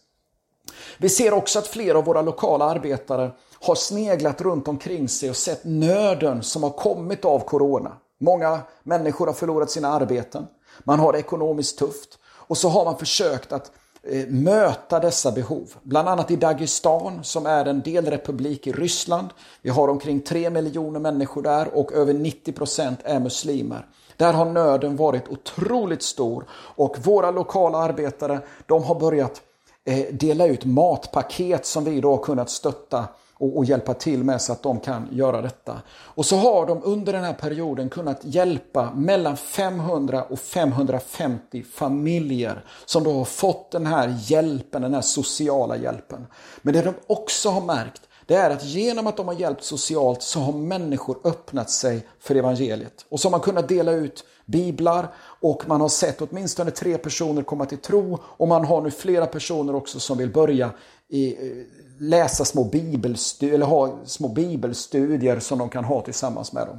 Vi 0.98 1.10
ser 1.10 1.34
också 1.34 1.60
att 1.60 1.67
flera 1.67 1.98
av 1.98 2.05
våra 2.05 2.22
lokala 2.22 2.65
arbetare 2.65 3.31
har 3.62 3.75
sneglat 3.75 4.41
runt 4.41 4.67
omkring 4.67 5.10
sig 5.10 5.29
och 5.29 5.36
sett 5.36 5.63
nöden 5.63 6.43
som 6.43 6.63
har 6.63 6.69
kommit 6.69 7.25
av 7.25 7.39
corona. 7.39 7.98
Många 8.19 8.61
människor 8.83 9.27
har 9.27 9.33
förlorat 9.33 9.71
sina 9.71 9.88
arbeten. 9.88 10.47
Man 10.83 10.99
har 10.99 11.13
det 11.13 11.19
ekonomiskt 11.19 11.79
tufft. 11.79 12.19
Och 12.25 12.57
så 12.57 12.69
har 12.69 12.85
man 12.85 12.97
försökt 12.97 13.51
att 13.51 13.71
eh, 14.03 14.27
möta 14.27 14.99
dessa 14.99 15.31
behov. 15.31 15.73
Bland 15.83 16.09
annat 16.09 16.31
i 16.31 16.35
Dagestan 16.35 17.23
som 17.23 17.45
är 17.45 17.65
en 17.65 17.81
delrepublik 17.81 18.67
i 18.67 18.71
Ryssland. 18.71 19.29
Vi 19.61 19.69
har 19.69 19.88
omkring 19.88 20.21
3 20.21 20.49
miljoner 20.49 20.99
människor 20.99 21.41
där 21.41 21.77
och 21.77 21.93
över 21.93 22.13
90 22.13 22.51
procent 22.51 22.99
är 23.03 23.19
muslimer. 23.19 23.85
Där 24.17 24.33
har 24.33 24.45
nöden 24.45 24.95
varit 24.95 25.27
otroligt 25.27 26.03
stor 26.03 26.45
och 26.51 26.97
våra 27.03 27.31
lokala 27.31 27.77
arbetare 27.77 28.39
de 28.65 28.83
har 28.83 28.99
börjat 28.99 29.41
eh, 29.85 30.13
dela 30.13 30.47
ut 30.47 30.65
matpaket 30.65 31.65
som 31.65 31.83
vi 31.83 32.01
då 32.01 32.09
har 32.11 32.23
kunnat 32.23 32.49
stötta 32.49 33.07
och, 33.39 33.58
och, 33.58 33.65
hjälpa 33.65 33.93
till 33.93 34.24
med 34.24 34.41
så 34.41 34.51
att 34.51 34.63
de 34.63 34.79
kan 34.79 35.08
göra 35.12 35.41
detta. 35.41 35.81
Och 35.89 36.25
så 36.25 36.36
har 36.36 36.65
de 36.65 36.81
under 36.84 37.13
den 37.13 37.24
här 37.24 37.34
perioden 37.34 37.89
kunnat 37.89 38.19
hjälpa 38.22 38.93
mellan 38.93 39.38
500 39.38 40.24
och 40.24 40.39
550 40.39 41.63
familjer 41.63 42.65
som 42.86 43.03
då 43.03 43.13
har 43.13 43.25
fått 43.25 43.72
den 43.72 43.86
här 43.86 44.17
hjälpen, 44.19 44.81
den 44.81 44.93
här 44.93 45.01
sociala 45.01 45.77
hjälpen. 45.77 46.27
Men 46.62 46.74
det 46.74 46.81
de 46.81 46.93
också 47.08 47.50
har 47.50 47.62
märkt 47.62 48.01
det 48.29 48.36
är 48.36 48.50
att 48.50 48.65
genom 48.65 49.08
att 49.08 49.17
de 49.17 49.27
har 49.27 49.36
hjälpt 49.36 49.63
socialt 49.63 50.22
så 50.22 50.39
har 50.39 50.53
människor 50.53 51.17
öppnat 51.24 51.69
sig 51.69 52.08
för 52.19 52.36
evangeliet. 52.36 53.05
Och 53.10 53.19
så 53.19 53.27
har 53.27 53.31
man 53.31 53.39
kunnat 53.39 53.67
dela 53.67 53.91
ut 53.91 54.24
biblar 54.46 55.13
och 55.41 55.63
man 55.67 55.81
har 55.81 55.89
sett 55.89 56.22
åtminstone 56.22 56.72
tre 56.72 56.98
personer 56.98 57.43
komma 57.43 57.65
till 57.65 57.77
tro 57.77 58.19
och 58.24 58.48
man 58.48 58.65
har 58.65 58.81
nu 58.81 58.91
flera 58.91 59.25
personer 59.25 59.75
också 59.75 60.00
som 60.00 60.17
vill 60.17 60.29
börja 60.29 60.72
i, 61.08 61.34
eh, 61.34 61.65
läsa 62.00 62.46
små 62.46 62.63
bibelstudier, 62.63 63.56
eller 63.56 63.65
ha 63.65 64.00
små 64.06 64.27
bibelstudier 64.27 65.39
som 65.39 65.60
de 65.60 65.70
kan 65.70 65.84
ha 65.84 66.01
tillsammans 66.01 66.53
med 66.53 66.68
dem. 66.68 66.77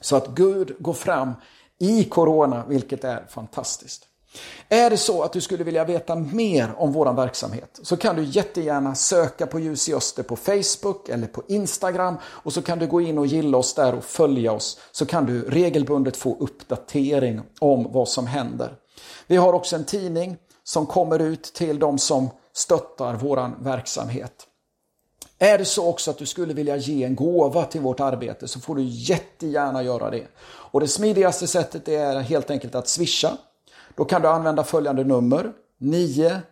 Så 0.00 0.16
att 0.16 0.28
Gud 0.28 0.76
går 0.78 0.92
fram 0.92 1.32
i 1.78 2.04
Corona, 2.04 2.64
vilket 2.68 3.04
är 3.04 3.26
fantastiskt. 3.28 4.06
Är 4.68 4.90
det 4.90 4.96
så 4.96 5.22
att 5.22 5.32
du 5.32 5.40
skulle 5.40 5.64
vilja 5.64 5.84
veta 5.84 6.14
mer 6.14 6.74
om 6.76 6.92
vår 6.92 7.12
verksamhet 7.12 7.80
så 7.82 7.96
kan 7.96 8.16
du 8.16 8.24
jättegärna 8.24 8.94
söka 8.94 9.46
på 9.46 9.60
Ljus 9.60 9.88
i 9.88 9.94
Öster 9.94 10.22
på 10.22 10.36
Facebook 10.36 11.08
eller 11.08 11.26
på 11.26 11.42
Instagram 11.48 12.16
och 12.24 12.52
så 12.52 12.62
kan 12.62 12.78
du 12.78 12.86
gå 12.86 13.00
in 13.00 13.18
och 13.18 13.26
gilla 13.26 13.58
oss 13.58 13.74
där 13.74 13.94
och 13.94 14.04
följa 14.04 14.52
oss 14.52 14.78
så 14.92 15.06
kan 15.06 15.26
du 15.26 15.42
regelbundet 15.42 16.16
få 16.16 16.36
uppdatering 16.40 17.40
om 17.60 17.92
vad 17.92 18.08
som 18.08 18.26
händer. 18.26 18.72
Vi 19.26 19.36
har 19.36 19.52
också 19.52 19.76
en 19.76 19.84
tidning 19.84 20.36
som 20.64 20.86
kommer 20.86 21.18
ut 21.18 21.42
till 21.42 21.78
de 21.78 21.98
som 21.98 22.30
stöttar 22.56 23.14
våran 23.14 23.56
verksamhet. 23.60 24.46
Är 25.38 25.58
det 25.58 25.64
så 25.64 25.88
också 25.88 26.10
att 26.10 26.18
du 26.18 26.26
skulle 26.26 26.54
vilja 26.54 26.76
ge 26.76 27.04
en 27.04 27.16
gåva 27.16 27.64
till 27.64 27.80
vårt 27.80 28.00
arbete 28.00 28.48
så 28.48 28.60
får 28.60 28.74
du 28.74 28.82
jättegärna 28.82 29.82
göra 29.82 30.10
det. 30.10 30.26
Och 30.44 30.80
Det 30.80 30.88
smidigaste 30.88 31.46
sättet 31.46 31.88
är 31.88 32.20
helt 32.20 32.50
enkelt 32.50 32.74
att 32.74 32.88
swisha 32.88 33.36
då 33.94 34.04
kan 34.04 34.22
du 34.22 34.28
använda 34.28 34.64
följande 34.64 35.04
nummer 35.04 35.52
900 35.78 36.42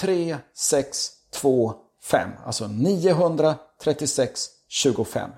3625. 0.00 2.30
Alltså 2.44 2.66
936 2.66 4.48
25. 4.68 5.30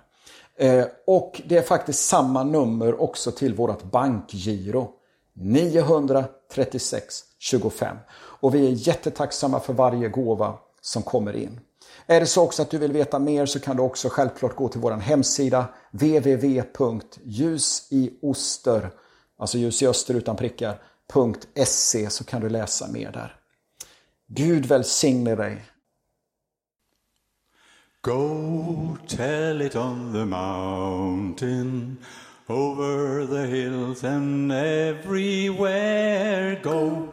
Eh, 0.57 0.85
och 1.07 1.43
det 1.47 1.57
är 1.57 1.63
faktiskt 1.63 2.05
samma 2.05 2.45
nummer 2.45 3.03
också 3.03 3.33
till 3.33 3.55
vårt 3.55 3.83
bankgiro. 3.83 4.89
936 5.33 7.25
25. 7.39 7.97
Och 8.41 8.55
vi 8.55 8.67
är 8.67 8.89
jättetacksamma 8.89 9.61
för 9.61 9.73
varje 9.73 10.09
gåva 10.09 10.59
som 10.81 11.03
kommer 11.03 11.37
in. 11.37 11.61
Är 12.07 12.21
det 12.21 12.27
så 12.27 12.43
också 12.43 12.63
att 12.63 12.71
du 12.71 12.79
vill 12.79 12.93
veta 12.93 13.19
mer 13.19 13.47
så 13.47 13.61
kan 13.61 13.77
du 13.77 13.83
också 13.83 14.09
självklart 14.09 14.57
gå 14.57 14.69
till 14.69 14.81
vår 14.81 14.93
hemsida 14.93 15.69
www.ljusioster.se 15.91 18.91
alltså 19.41 19.59
ljus 19.59 19.83
i 19.83 19.87
öster 19.87 20.15
utan 20.15 20.37
prickar, 20.37 20.83
.se 21.65 22.11
så 22.11 22.25
kan 22.25 22.41
du 22.41 22.49
läsa 22.49 22.89
mer 22.89 23.13
där. 23.13 23.37
Gud 24.27 24.67
välsigne 24.67 25.35
dig. 25.35 25.65
Go 28.03 28.97
tell 29.09 29.63
it 29.63 29.77
on 29.77 30.13
the 30.13 30.25
mountain 30.25 31.97
over 32.49 33.27
the 33.27 33.47
hills 33.47 34.05
and 34.05 34.53
everywhere 34.53 36.61
go 36.63 37.10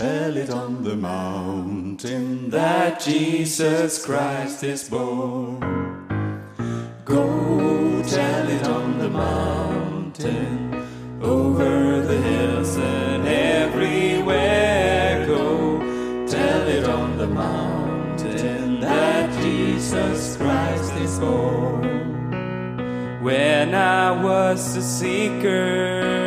Tell 0.00 0.34
it 0.34 0.48
on 0.48 0.82
the 0.82 0.96
mountain 0.96 2.48
that 2.48 3.00
Jesus 3.00 4.02
Christ 4.02 4.64
is 4.64 4.88
born. 4.88 5.60
Go 7.04 8.02
tell 8.08 8.48
it 8.48 8.66
on 8.66 8.96
the 8.96 9.10
mountain 9.10 10.86
over 11.20 12.00
the 12.00 12.16
hills 12.16 12.78
and 12.78 13.28
everywhere 13.28 15.26
go. 15.26 15.78
Tell 16.26 16.66
it 16.66 16.84
on 16.88 17.18
the 17.18 17.26
mountain 17.26 18.80
that 18.80 19.30
Jesus 19.42 20.38
Christ 20.38 20.94
is 20.94 21.18
born. 21.18 21.82
When 23.22 23.74
I 23.74 24.12
was 24.22 24.76
a 24.76 24.82
seeker, 24.82 26.19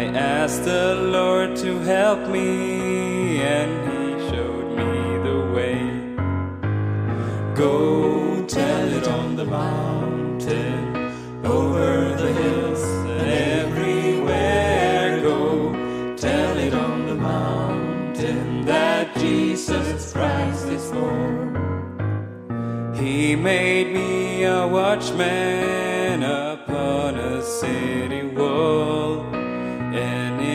I 0.00 0.04
asked 0.04 0.64
the 0.64 0.94
Lord 0.94 1.56
to 1.56 1.78
help 1.80 2.26
me, 2.30 3.42
and 3.42 3.70
He 3.86 4.30
showed 4.30 4.68
me 4.80 4.92
the 5.28 5.40
way. 5.54 5.78
Go 7.54 8.42
tell 8.46 8.88
it 8.94 9.06
on 9.06 9.36
the 9.36 9.44
mountain 9.44 10.96
over 11.44 12.16
the 12.16 12.32
hills, 12.32 12.82
and 13.10 13.30
everywhere 13.60 15.20
go. 15.20 16.16
Tell 16.16 16.56
it 16.56 16.72
on 16.72 17.04
the 17.06 17.16
mountain 17.16 18.64
that 18.64 19.14
Jesus 19.16 20.14
Christ 20.14 20.66
is 20.68 20.90
born. 20.92 21.52
He 22.94 23.36
made 23.36 23.92
me 23.92 24.44
a 24.44 24.66
watchman 24.66 26.22
upon 26.22 27.16
a 27.18 27.42
city 27.42 28.29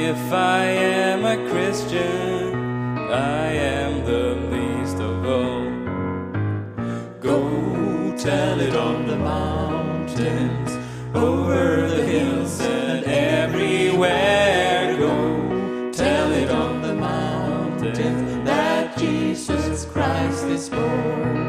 if 0.05 0.31
I 0.31 0.65
am 0.65 1.25
a 1.25 1.49
Christian, 1.49 2.53
I 3.09 3.47
am 3.53 4.05
the 4.05 4.35
least 4.53 4.97
of 4.97 5.25
all. 5.25 5.65
Go 7.19 8.15
tell 8.15 8.59
it 8.59 8.75
on 8.75 9.07
the 9.07 9.17
mountains, 9.17 10.71
over 11.15 11.89
the 11.89 12.03
hills 12.05 12.61
and 12.61 13.03
everywhere 13.05 14.95
go. 14.97 15.91
Tell 15.91 16.31
it 16.33 16.51
on 16.51 16.83
the 16.83 16.93
mountains 16.93 18.45
that 18.45 18.95
Jesus 18.99 19.85
Christ 19.85 20.45
is 20.45 20.69
born. 20.69 21.44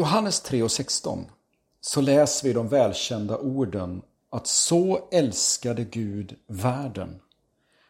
Johannes 0.00 0.40
3 0.40 0.62
och 0.62 0.70
16 0.70 1.26
så 1.80 2.00
läser 2.00 2.48
vi 2.48 2.54
de 2.54 2.68
välkända 2.68 3.38
orden 3.38 4.02
att 4.30 4.46
så 4.46 5.08
älskade 5.12 5.84
Gud 5.84 6.36
världen 6.46 7.20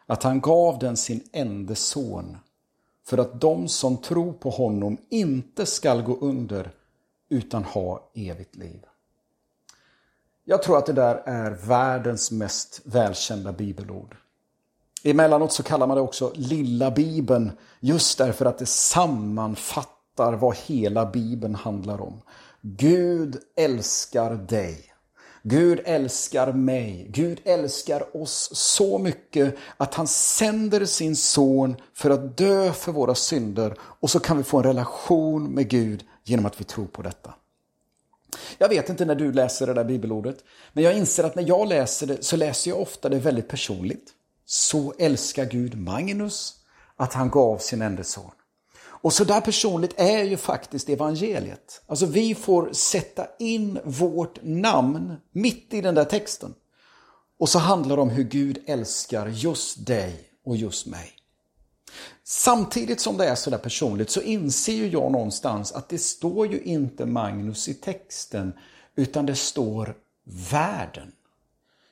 att 0.05 0.23
han 0.23 0.41
gav 0.41 0.79
den 0.79 0.97
sin 0.97 1.23
enda 1.31 1.75
son 1.75 2.37
för 3.07 3.17
att 3.17 3.41
de 3.41 3.67
som 3.67 3.97
tror 3.97 4.33
på 4.33 4.49
honom 4.49 4.97
inte 5.09 5.65
skall 5.65 6.01
gå 6.01 6.17
under 6.17 6.71
utan 7.29 7.63
ha 7.63 8.11
evigt 8.15 8.55
liv. 8.55 8.85
Jag 10.43 10.63
tror 10.63 10.77
att 10.77 10.85
det 10.85 10.93
där 10.93 11.15
är 11.25 11.51
världens 11.51 12.31
mest 12.31 12.81
välkända 12.83 13.51
bibelord. 13.51 14.17
Emellanåt 15.03 15.53
så 15.53 15.63
kallar 15.63 15.87
man 15.87 15.97
det 15.97 16.03
också 16.03 16.31
lilla 16.35 16.91
bibeln 16.91 17.51
just 17.79 18.17
därför 18.17 18.45
att 18.45 18.57
det 18.57 18.65
sammanfattar 18.65 20.00
fattar 20.17 20.33
vad 20.33 20.55
hela 20.55 21.05
Bibeln 21.05 21.55
handlar 21.55 22.01
om. 22.01 22.21
Gud 22.61 23.37
älskar 23.55 24.35
dig. 24.35 24.85
Gud 25.43 25.81
älskar 25.85 26.53
mig. 26.53 27.07
Gud 27.09 27.41
älskar 27.43 28.17
oss 28.17 28.49
så 28.53 28.97
mycket 28.97 29.55
att 29.77 29.93
han 29.93 30.07
sänder 30.07 30.85
sin 30.85 31.15
son 31.15 31.75
för 31.93 32.09
att 32.09 32.37
dö 32.37 32.71
för 32.71 32.91
våra 32.91 33.15
synder 33.15 33.77
och 33.79 34.09
så 34.09 34.19
kan 34.19 34.37
vi 34.37 34.43
få 34.43 34.57
en 34.57 34.63
relation 34.63 35.53
med 35.53 35.69
Gud 35.69 36.03
genom 36.23 36.45
att 36.45 36.61
vi 36.61 36.63
tror 36.63 36.87
på 36.87 37.01
detta. 37.01 37.33
Jag 38.57 38.69
vet 38.69 38.89
inte 38.89 39.05
när 39.05 39.15
du 39.15 39.31
läser 39.31 39.67
det 39.67 39.73
där 39.73 39.83
bibelordet, 39.83 40.37
men 40.73 40.83
jag 40.83 40.97
inser 40.97 41.23
att 41.23 41.35
när 41.35 41.47
jag 41.47 41.67
läser 41.67 42.07
det 42.07 42.23
så 42.23 42.35
läser 42.35 42.71
jag 42.71 42.81
ofta 42.81 43.09
det 43.09 43.19
väldigt 43.19 43.47
personligt. 43.47 44.11
Så 44.45 44.93
älskar 44.99 45.45
Gud 45.45 45.77
Magnus 45.77 46.55
att 46.95 47.13
han 47.13 47.29
gav 47.29 47.57
sin 47.57 47.81
enda 47.81 48.03
son. 48.03 48.31
Och 49.01 49.13
så 49.13 49.23
där 49.23 49.41
personligt 49.41 49.93
är 49.97 50.23
ju 50.23 50.37
faktiskt 50.37 50.89
evangeliet. 50.89 51.81
Alltså 51.87 52.05
vi 52.05 52.35
får 52.35 52.73
sätta 52.73 53.27
in 53.39 53.79
vårt 53.83 54.43
namn 54.43 55.15
mitt 55.31 55.73
i 55.73 55.81
den 55.81 55.95
där 55.95 56.05
texten. 56.05 56.53
Och 57.39 57.49
så 57.49 57.59
handlar 57.59 57.95
det 57.95 58.01
om 58.01 58.09
hur 58.09 58.23
Gud 58.23 58.63
älskar 58.65 59.27
just 59.27 59.85
dig 59.85 60.23
och 60.45 60.57
just 60.57 60.87
mig. 60.87 61.11
Samtidigt 62.23 63.01
som 63.01 63.17
det 63.17 63.25
är 63.25 63.35
sådär 63.35 63.57
personligt 63.57 64.09
så 64.09 64.21
inser 64.21 64.73
ju 64.73 64.87
jag 64.87 65.11
någonstans 65.11 65.71
att 65.71 65.89
det 65.89 65.97
står 65.97 66.47
ju 66.47 66.61
inte 66.61 67.05
Magnus 67.05 67.67
i 67.67 67.73
texten 67.73 68.53
utan 68.95 69.25
det 69.25 69.35
står 69.35 69.95
världen. 70.51 71.11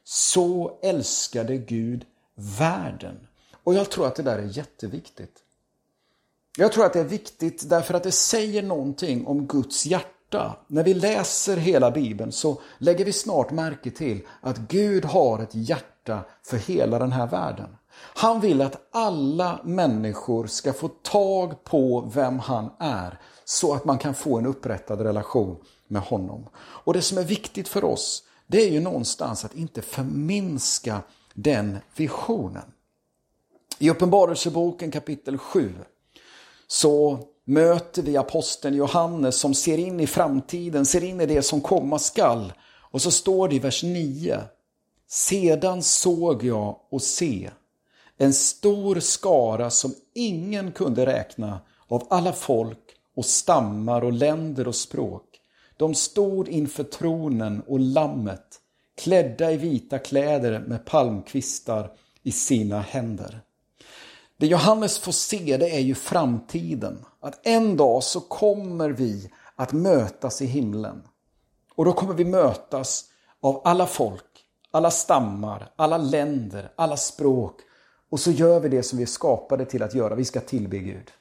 Så 0.04 0.80
älskade 0.84 1.58
Gud 1.58 2.06
världen. 2.36 3.28
Och 3.64 3.74
jag 3.74 3.90
tror 3.92 4.08
att 4.08 4.16
det 4.16 4.24
där 4.24 4.38
är 4.38 4.58
jätteviktigt. 4.58 5.44
Jag 6.58 6.72
tror 6.72 6.86
att 6.86 6.94
det 6.94 7.00
är 7.00 7.04
viktigt 7.04 7.70
därför 7.70 7.94
att 7.94 8.04
det 8.04 8.12
säger 8.12 8.64
någonting 8.64 9.28
om 9.28 9.48
Guds 9.48 9.86
hjärta. 9.86 10.58
När 10.68 10.84
vi 10.84 10.94
läser 10.94 11.58
hela 11.58 11.92
Bibeln 11.92 12.32
så 12.32 12.62
lägger 12.78 13.06
vi 13.06 13.14
snart 13.14 13.52
märke 13.52 13.92
till 13.92 14.22
att 14.42 14.58
Gud 14.58 15.06
har 15.06 15.40
ett 15.40 15.56
hjärta 15.56 16.26
för 16.44 16.58
hela 16.58 17.00
den 17.00 17.12
här 17.12 17.28
världen. 17.28 17.70
Han 17.96 18.42
vill 18.42 18.62
att 18.62 18.88
alla 18.92 19.60
människor 19.64 20.48
ska 20.48 20.74
få 20.74 20.88
tag 20.88 21.64
på 21.64 22.12
vem 22.14 22.40
han 22.40 22.70
är 22.80 23.20
så 23.46 23.74
att 23.74 23.86
man 23.86 23.98
kan 23.98 24.14
få 24.14 24.38
en 24.38 24.46
upprättad 24.46 25.02
relation 25.02 25.58
med 25.88 26.02
honom. 26.02 26.50
Och 26.58 26.94
det 26.94 27.02
som 27.02 27.18
är 27.18 27.24
viktigt 27.24 27.68
för 27.68 27.84
oss 27.84 28.24
det 28.48 28.62
är 28.62 28.72
ju 28.72 28.80
någonstans 28.80 29.46
att 29.46 29.56
inte 29.56 29.82
förminska 29.82 31.02
den 31.34 31.78
visionen. 31.96 32.72
I 33.80 33.90
Uppenbarelseboken 33.90 34.92
kapitel 34.92 35.38
7 35.38 35.74
så 36.72 37.20
möter 37.46 38.02
vi 38.02 38.18
aposteln 38.18 38.76
Johannes 38.76 39.36
som 39.36 39.54
ser 39.54 39.78
in 39.78 40.00
i 40.00 40.08
framtiden, 40.08 40.86
ser 40.86 41.04
in 41.04 41.22
i 41.22 41.26
det 41.26 41.42
som 41.42 41.62
komma 41.62 42.00
skall. 42.00 42.54
Och 42.92 43.02
så 43.02 43.12
står 43.12 43.48
det 43.48 43.56
i 43.56 43.60
vers 43.60 43.84
9. 43.84 44.40
Sedan 45.08 45.84
såg 45.84 46.44
jag 46.44 46.80
och 46.90 47.02
se 47.02 47.50
en 48.18 48.34
stor 48.34 49.00
skara 49.00 49.70
som 49.70 49.94
ingen 50.14 50.72
kunde 50.72 51.06
räkna 51.06 51.60
av 51.88 52.08
alla 52.10 52.34
folk 52.34 52.96
och 53.16 53.26
stammar 53.26 54.04
och 54.04 54.14
länder 54.14 54.68
och 54.68 54.76
språk. 54.76 55.26
De 55.78 55.96
stod 55.96 56.48
inför 56.48 56.84
tronen 56.84 57.62
och 57.68 57.80
lammet, 57.80 58.60
klädda 58.98 59.52
i 59.52 59.58
vita 59.58 60.00
kläder 60.00 60.60
med 60.60 60.86
palmkvistar 60.86 61.92
i 62.24 62.32
sina 62.32 62.82
händer. 62.82 63.42
Det 64.40 64.48
Johannes 64.48 65.00
får 65.00 65.12
se 65.12 65.58
det 65.58 65.76
är 65.76 65.80
ju 65.80 65.96
framtiden. 65.96 67.06
Att 67.22 67.48
en 67.48 67.78
dag 67.78 68.04
så 68.04 68.22
kommer 68.22 68.90
vi 68.90 69.32
att 69.56 69.74
mötas 69.74 70.42
i 70.42 70.46
himlen. 70.46 71.04
Och 71.76 71.86
då 71.86 71.94
kommer 71.94 72.14
vi 72.14 72.26
mötas 72.26 73.06
av 73.42 73.62
alla 73.64 73.86
folk, 73.86 74.46
alla 74.72 74.92
stammar, 74.92 75.72
alla 75.76 75.98
länder, 75.98 76.72
alla 76.76 76.98
språk. 76.98 77.60
Och 78.10 78.20
så 78.20 78.32
gör 78.32 78.60
vi 78.60 78.70
det 78.70 78.84
som 78.84 78.98
vi 78.98 79.04
är 79.04 79.08
skapade 79.08 79.66
till 79.66 79.84
att 79.84 79.96
göra. 79.96 80.16
Vi 80.16 80.26
ska 80.26 80.40
tillbe 80.40 80.78
Gud. 80.78 81.12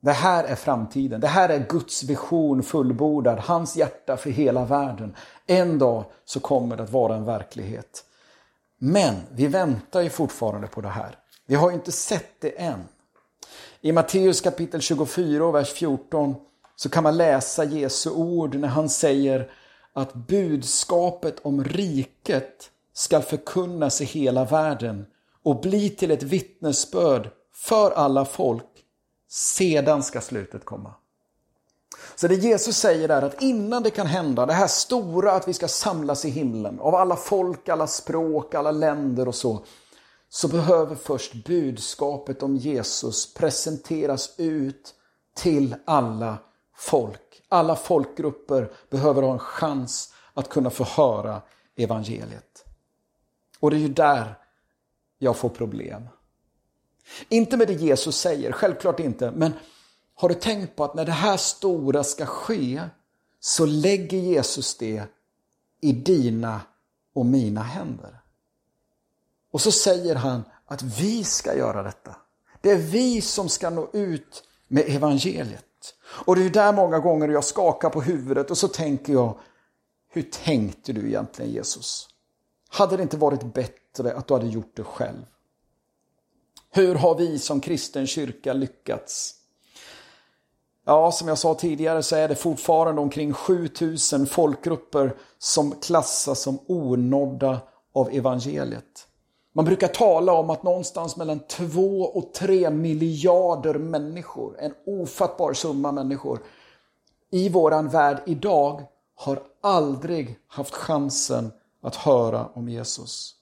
Det 0.00 0.12
här 0.12 0.44
är 0.44 0.54
framtiden. 0.54 1.20
Det 1.20 1.28
här 1.28 1.48
är 1.48 1.66
Guds 1.68 2.02
vision 2.02 2.62
fullbordad. 2.62 3.38
Hans 3.38 3.76
hjärta 3.76 4.16
för 4.16 4.30
hela 4.30 4.64
världen. 4.64 5.16
En 5.46 5.78
dag 5.78 6.04
så 6.24 6.40
kommer 6.40 6.76
det 6.76 6.82
att 6.82 6.92
vara 6.92 7.16
en 7.16 7.24
verklighet. 7.24 8.04
Men 8.78 9.14
vi 9.30 9.46
väntar 9.46 10.00
ju 10.00 10.10
fortfarande 10.10 10.66
på 10.66 10.80
det 10.80 10.88
här. 10.88 11.18
Vi 11.46 11.54
har 11.54 11.70
inte 11.70 11.92
sett 11.92 12.40
det 12.40 12.60
än. 12.60 12.88
I 13.80 13.92
Matteus 13.92 14.40
kapitel 14.40 14.80
24 14.80 15.44
och 15.44 15.54
vers 15.54 15.72
14 15.72 16.34
så 16.76 16.88
kan 16.88 17.02
man 17.02 17.16
läsa 17.16 17.64
Jesu 17.64 18.10
ord 18.10 18.54
när 18.54 18.68
han 18.68 18.88
säger 18.88 19.50
att 19.92 20.14
budskapet 20.14 21.40
om 21.42 21.64
riket 21.64 22.70
ska 22.92 23.20
förkunnas 23.20 24.00
i 24.00 24.04
hela 24.04 24.44
världen 24.44 25.06
och 25.42 25.60
bli 25.60 25.90
till 25.90 26.10
ett 26.10 26.22
vittnesbörd 26.22 27.30
för 27.52 27.90
alla 27.90 28.24
folk. 28.24 28.64
Sedan 29.28 30.02
ska 30.02 30.20
slutet 30.20 30.64
komma. 30.64 30.94
Så 32.16 32.28
det 32.28 32.34
Jesus 32.34 32.76
säger 32.76 33.08
är 33.08 33.22
att 33.22 33.42
innan 33.42 33.82
det 33.82 33.90
kan 33.90 34.06
hända, 34.06 34.46
det 34.46 34.52
här 34.52 34.66
stora 34.66 35.32
att 35.32 35.48
vi 35.48 35.52
ska 35.52 35.68
samlas 35.68 36.24
i 36.24 36.30
himlen 36.30 36.80
av 36.80 36.94
alla 36.94 37.16
folk, 37.16 37.68
alla 37.68 37.86
språk, 37.86 38.54
alla 38.54 38.70
länder 38.70 39.28
och 39.28 39.34
så, 39.34 39.64
så 40.34 40.48
behöver 40.48 40.94
först 40.94 41.34
budskapet 41.34 42.42
om 42.42 42.56
Jesus 42.56 43.34
presenteras 43.34 44.34
ut 44.38 44.94
till 45.34 45.74
alla 45.84 46.38
folk. 46.76 47.42
Alla 47.48 47.76
folkgrupper 47.76 48.72
behöver 48.90 49.22
ha 49.22 49.32
en 49.32 49.38
chans 49.38 50.14
att 50.34 50.48
kunna 50.48 50.70
få 50.70 50.84
höra 50.84 51.42
evangeliet. 51.76 52.64
Och 53.60 53.70
det 53.70 53.76
är 53.76 53.80
ju 53.80 53.88
där 53.88 54.38
jag 55.18 55.36
får 55.36 55.48
problem. 55.48 56.08
Inte 57.28 57.56
med 57.56 57.68
det 57.68 57.74
Jesus 57.74 58.16
säger, 58.16 58.52
självklart 58.52 59.00
inte, 59.00 59.30
men 59.30 59.52
har 60.14 60.28
du 60.28 60.34
tänkt 60.34 60.76
på 60.76 60.84
att 60.84 60.94
när 60.94 61.04
det 61.04 61.12
här 61.12 61.36
stora 61.36 62.04
ska 62.04 62.26
ske 62.26 62.82
så 63.40 63.66
lägger 63.66 64.18
Jesus 64.18 64.76
det 64.76 65.04
i 65.80 65.92
dina 65.92 66.60
och 67.14 67.26
mina 67.26 67.62
händer. 67.62 68.23
Och 69.54 69.60
så 69.60 69.72
säger 69.72 70.14
han 70.14 70.44
att 70.66 70.82
vi 70.82 71.24
ska 71.24 71.56
göra 71.56 71.82
detta. 71.82 72.16
Det 72.60 72.70
är 72.70 72.76
vi 72.76 73.20
som 73.20 73.48
ska 73.48 73.70
nå 73.70 73.90
ut 73.92 74.42
med 74.68 74.84
evangeliet. 74.88 75.94
Och 76.06 76.36
det 76.36 76.44
är 76.44 76.50
där 76.50 76.72
många 76.72 76.98
gånger 76.98 77.28
jag 77.28 77.44
skakar 77.44 77.90
på 77.90 78.00
huvudet 78.02 78.50
och 78.50 78.58
så 78.58 78.68
tänker 78.68 79.12
jag, 79.12 79.38
hur 80.10 80.22
tänkte 80.22 80.92
du 80.92 81.06
egentligen 81.06 81.50
Jesus? 81.50 82.08
Hade 82.68 82.96
det 82.96 83.02
inte 83.02 83.16
varit 83.16 83.54
bättre 83.54 84.14
att 84.14 84.26
du 84.26 84.34
hade 84.34 84.46
gjort 84.46 84.76
det 84.76 84.84
själv? 84.84 85.24
Hur 86.70 86.94
har 86.94 87.14
vi 87.14 87.38
som 87.38 87.60
kristen 87.60 88.06
kyrka 88.06 88.52
lyckats? 88.52 89.34
Ja, 90.84 91.12
som 91.12 91.28
jag 91.28 91.38
sa 91.38 91.54
tidigare 91.54 92.02
så 92.02 92.16
är 92.16 92.28
det 92.28 92.34
fortfarande 92.34 93.00
omkring 93.00 93.32
7000 93.32 94.26
folkgrupper 94.26 95.16
som 95.38 95.80
klassas 95.80 96.40
som 96.40 96.58
onådda 96.66 97.60
av 97.92 98.08
evangeliet. 98.12 99.08
Man 99.56 99.64
brukar 99.64 99.88
tala 99.88 100.32
om 100.32 100.50
att 100.50 100.62
någonstans 100.62 101.16
mellan 101.16 101.40
2 101.40 102.02
och 102.02 102.32
3 102.32 102.70
miljarder 102.70 103.74
människor, 103.74 104.56
en 104.58 104.74
ofattbar 104.86 105.52
summa 105.52 105.92
människor, 105.92 106.42
i 107.30 107.48
våran 107.48 107.88
värld 107.88 108.22
idag 108.26 108.82
har 109.14 109.42
aldrig 109.60 110.38
haft 110.46 110.74
chansen 110.74 111.52
att 111.82 111.96
höra 111.96 112.48
om 112.54 112.68
Jesus. 112.68 113.34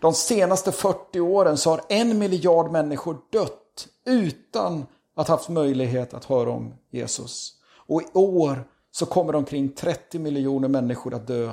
De 0.00 0.14
senaste 0.14 0.72
40 0.72 1.20
åren 1.20 1.56
så 1.56 1.70
har 1.70 1.80
en 1.88 2.18
miljard 2.18 2.70
människor 2.70 3.18
dött 3.32 3.88
utan 4.04 4.86
att 5.14 5.28
haft 5.28 5.48
möjlighet 5.48 6.14
att 6.14 6.24
höra 6.24 6.50
om 6.50 6.74
Jesus. 6.90 7.54
Och 7.86 8.02
i 8.02 8.06
år 8.12 8.64
så 8.90 9.06
kommer 9.06 9.34
omkring 9.34 9.68
30 9.68 10.18
miljoner 10.18 10.68
människor 10.68 11.14
att 11.14 11.26
dö 11.26 11.52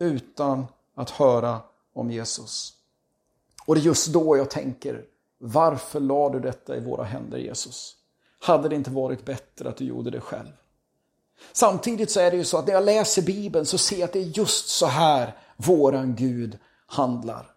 utan 0.00 0.66
att 0.94 1.10
höra 1.10 1.60
om 1.94 2.10
Jesus. 2.10 2.77
Och 3.68 3.74
det 3.74 3.80
är 3.80 3.82
just 3.82 4.12
då 4.12 4.36
jag 4.36 4.50
tänker, 4.50 5.04
varför 5.38 6.00
la 6.00 6.28
du 6.28 6.40
detta 6.40 6.76
i 6.76 6.80
våra 6.80 7.04
händer 7.04 7.38
Jesus? 7.38 7.94
Hade 8.40 8.68
det 8.68 8.74
inte 8.74 8.90
varit 8.90 9.24
bättre 9.24 9.68
att 9.68 9.76
du 9.76 9.84
gjorde 9.84 10.10
det 10.10 10.20
själv? 10.20 10.52
Samtidigt 11.52 12.10
så 12.10 12.20
är 12.20 12.30
det 12.30 12.36
ju 12.36 12.44
så 12.44 12.58
att 12.58 12.66
när 12.66 12.74
jag 12.74 12.84
läser 12.84 13.22
Bibeln 13.22 13.66
så 13.66 13.78
ser 13.78 13.96
jag 13.96 14.04
att 14.04 14.12
det 14.12 14.18
är 14.18 14.38
just 14.38 14.68
så 14.68 14.86
här 14.86 15.36
våran 15.56 16.14
Gud 16.14 16.58
handlar. 16.86 17.50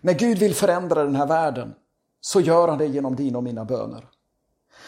När 0.00 0.14
Gud 0.14 0.38
vill 0.38 0.54
förändra 0.54 1.04
den 1.04 1.16
här 1.16 1.26
världen 1.26 1.74
så 2.20 2.40
gör 2.40 2.68
han 2.68 2.78
det 2.78 2.86
genom 2.86 3.16
dina 3.16 3.38
och 3.38 3.44
mina 3.44 3.64
böner. 3.64 4.08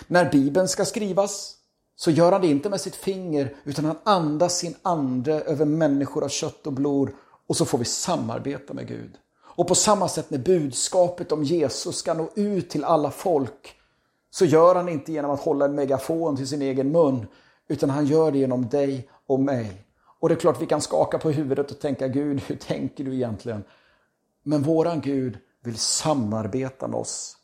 När 0.06 0.30
Bibeln 0.30 0.68
ska 0.68 0.84
skrivas 0.84 1.56
så 1.96 2.10
gör 2.10 2.32
han 2.32 2.40
det 2.40 2.46
inte 2.46 2.70
med 2.70 2.80
sitt 2.80 2.96
finger 2.96 3.56
utan 3.64 3.84
han 3.84 3.98
andas 4.04 4.58
sin 4.58 4.76
ande 4.82 5.40
över 5.40 5.64
människor 5.64 6.24
av 6.24 6.28
kött 6.28 6.66
och 6.66 6.72
blod 6.72 7.10
och 7.46 7.56
så 7.56 7.64
får 7.64 7.78
vi 7.78 7.84
samarbeta 7.84 8.74
med 8.74 8.88
Gud. 8.88 9.18
Och 9.56 9.68
på 9.68 9.74
samma 9.74 10.08
sätt 10.08 10.30
när 10.30 10.38
budskapet 10.38 11.32
om 11.32 11.44
Jesus 11.44 11.96
ska 11.96 12.14
nå 12.14 12.30
ut 12.34 12.70
till 12.70 12.84
alla 12.84 13.10
folk 13.10 13.74
så 14.30 14.44
gör 14.44 14.74
han 14.74 14.88
inte 14.88 15.12
genom 15.12 15.30
att 15.30 15.40
hålla 15.40 15.64
en 15.64 15.74
megafon 15.74 16.36
till 16.36 16.48
sin 16.48 16.62
egen 16.62 16.92
mun 16.92 17.26
utan 17.68 17.90
han 17.90 18.06
gör 18.06 18.32
det 18.32 18.38
genom 18.38 18.68
dig 18.68 19.10
och 19.26 19.40
mig. 19.40 19.84
Och 20.20 20.28
det 20.28 20.34
är 20.34 20.38
klart 20.38 20.62
vi 20.62 20.66
kan 20.66 20.80
skaka 20.80 21.18
på 21.18 21.30
huvudet 21.30 21.70
och 21.70 21.80
tänka 21.80 22.08
Gud, 22.08 22.42
hur 22.46 22.56
tänker 22.56 23.04
du 23.04 23.14
egentligen? 23.14 23.64
Men 24.42 24.62
våran 24.62 25.00
Gud 25.00 25.38
vill 25.62 25.78
samarbeta 25.78 26.88
med 26.88 27.00
oss. 27.00 27.36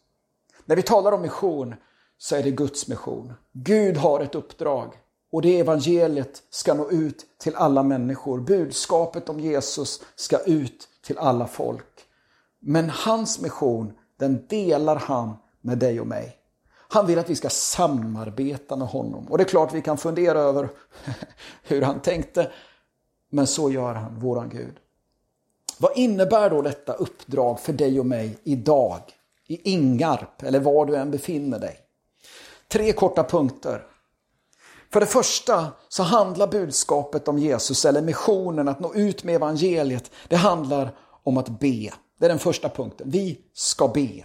När 0.64 0.76
vi 0.76 0.82
talar 0.82 1.12
om 1.12 1.22
mission 1.22 1.74
så 2.18 2.36
är 2.36 2.42
det 2.42 2.50
Guds 2.50 2.88
mission. 2.88 3.32
Gud 3.52 3.96
har 3.96 4.20
ett 4.20 4.34
uppdrag 4.34 4.92
och 5.32 5.42
det 5.42 5.60
evangeliet 5.60 6.42
ska 6.50 6.74
nå 6.74 6.90
ut 6.90 7.26
till 7.38 7.54
alla 7.54 7.82
människor. 7.82 8.40
Budskapet 8.40 9.28
om 9.28 9.40
Jesus 9.40 10.02
ska 10.14 10.38
ut 10.38 10.88
till 11.06 11.18
alla 11.18 11.46
folk. 11.46 11.95
Men 12.60 12.90
hans 12.90 13.40
mission, 13.40 13.92
den 14.18 14.46
delar 14.48 14.96
han 14.96 15.36
med 15.60 15.78
dig 15.78 16.00
och 16.00 16.06
mig. 16.06 16.36
Han 16.88 17.06
vill 17.06 17.18
att 17.18 17.30
vi 17.30 17.36
ska 17.36 17.48
samarbeta 17.48 18.76
med 18.76 18.88
honom. 18.88 19.26
Och 19.28 19.38
det 19.38 19.44
är 19.44 19.48
klart 19.48 19.74
vi 19.74 19.82
kan 19.82 19.98
fundera 19.98 20.38
över 20.38 20.68
hur 21.62 21.82
han 21.82 22.00
tänkte. 22.00 22.50
Men 23.30 23.46
så 23.46 23.70
gör 23.70 23.94
han, 23.94 24.20
våran 24.20 24.48
Gud. 24.48 24.76
Vad 25.78 25.96
innebär 25.96 26.50
då 26.50 26.62
detta 26.62 26.92
uppdrag 26.92 27.60
för 27.60 27.72
dig 27.72 28.00
och 28.00 28.06
mig 28.06 28.38
idag? 28.44 29.00
I 29.46 29.72
Ingarp 29.72 30.42
eller 30.42 30.60
var 30.60 30.86
du 30.86 30.96
än 30.96 31.10
befinner 31.10 31.58
dig. 31.58 31.78
Tre 32.68 32.92
korta 32.92 33.24
punkter. 33.24 33.82
För 34.92 35.00
det 35.00 35.06
första 35.06 35.66
så 35.88 36.02
handlar 36.02 36.46
budskapet 36.46 37.28
om 37.28 37.38
Jesus 37.38 37.84
eller 37.84 38.02
missionen 38.02 38.68
att 38.68 38.80
nå 38.80 38.94
ut 38.94 39.24
med 39.24 39.34
evangeliet. 39.34 40.10
Det 40.28 40.36
handlar 40.36 40.96
om 41.22 41.36
att 41.36 41.60
be. 41.60 41.92
Det 42.18 42.24
är 42.24 42.28
den 42.28 42.38
första 42.38 42.68
punkten. 42.68 43.10
Vi 43.10 43.38
ska 43.52 43.88
be. 43.88 44.24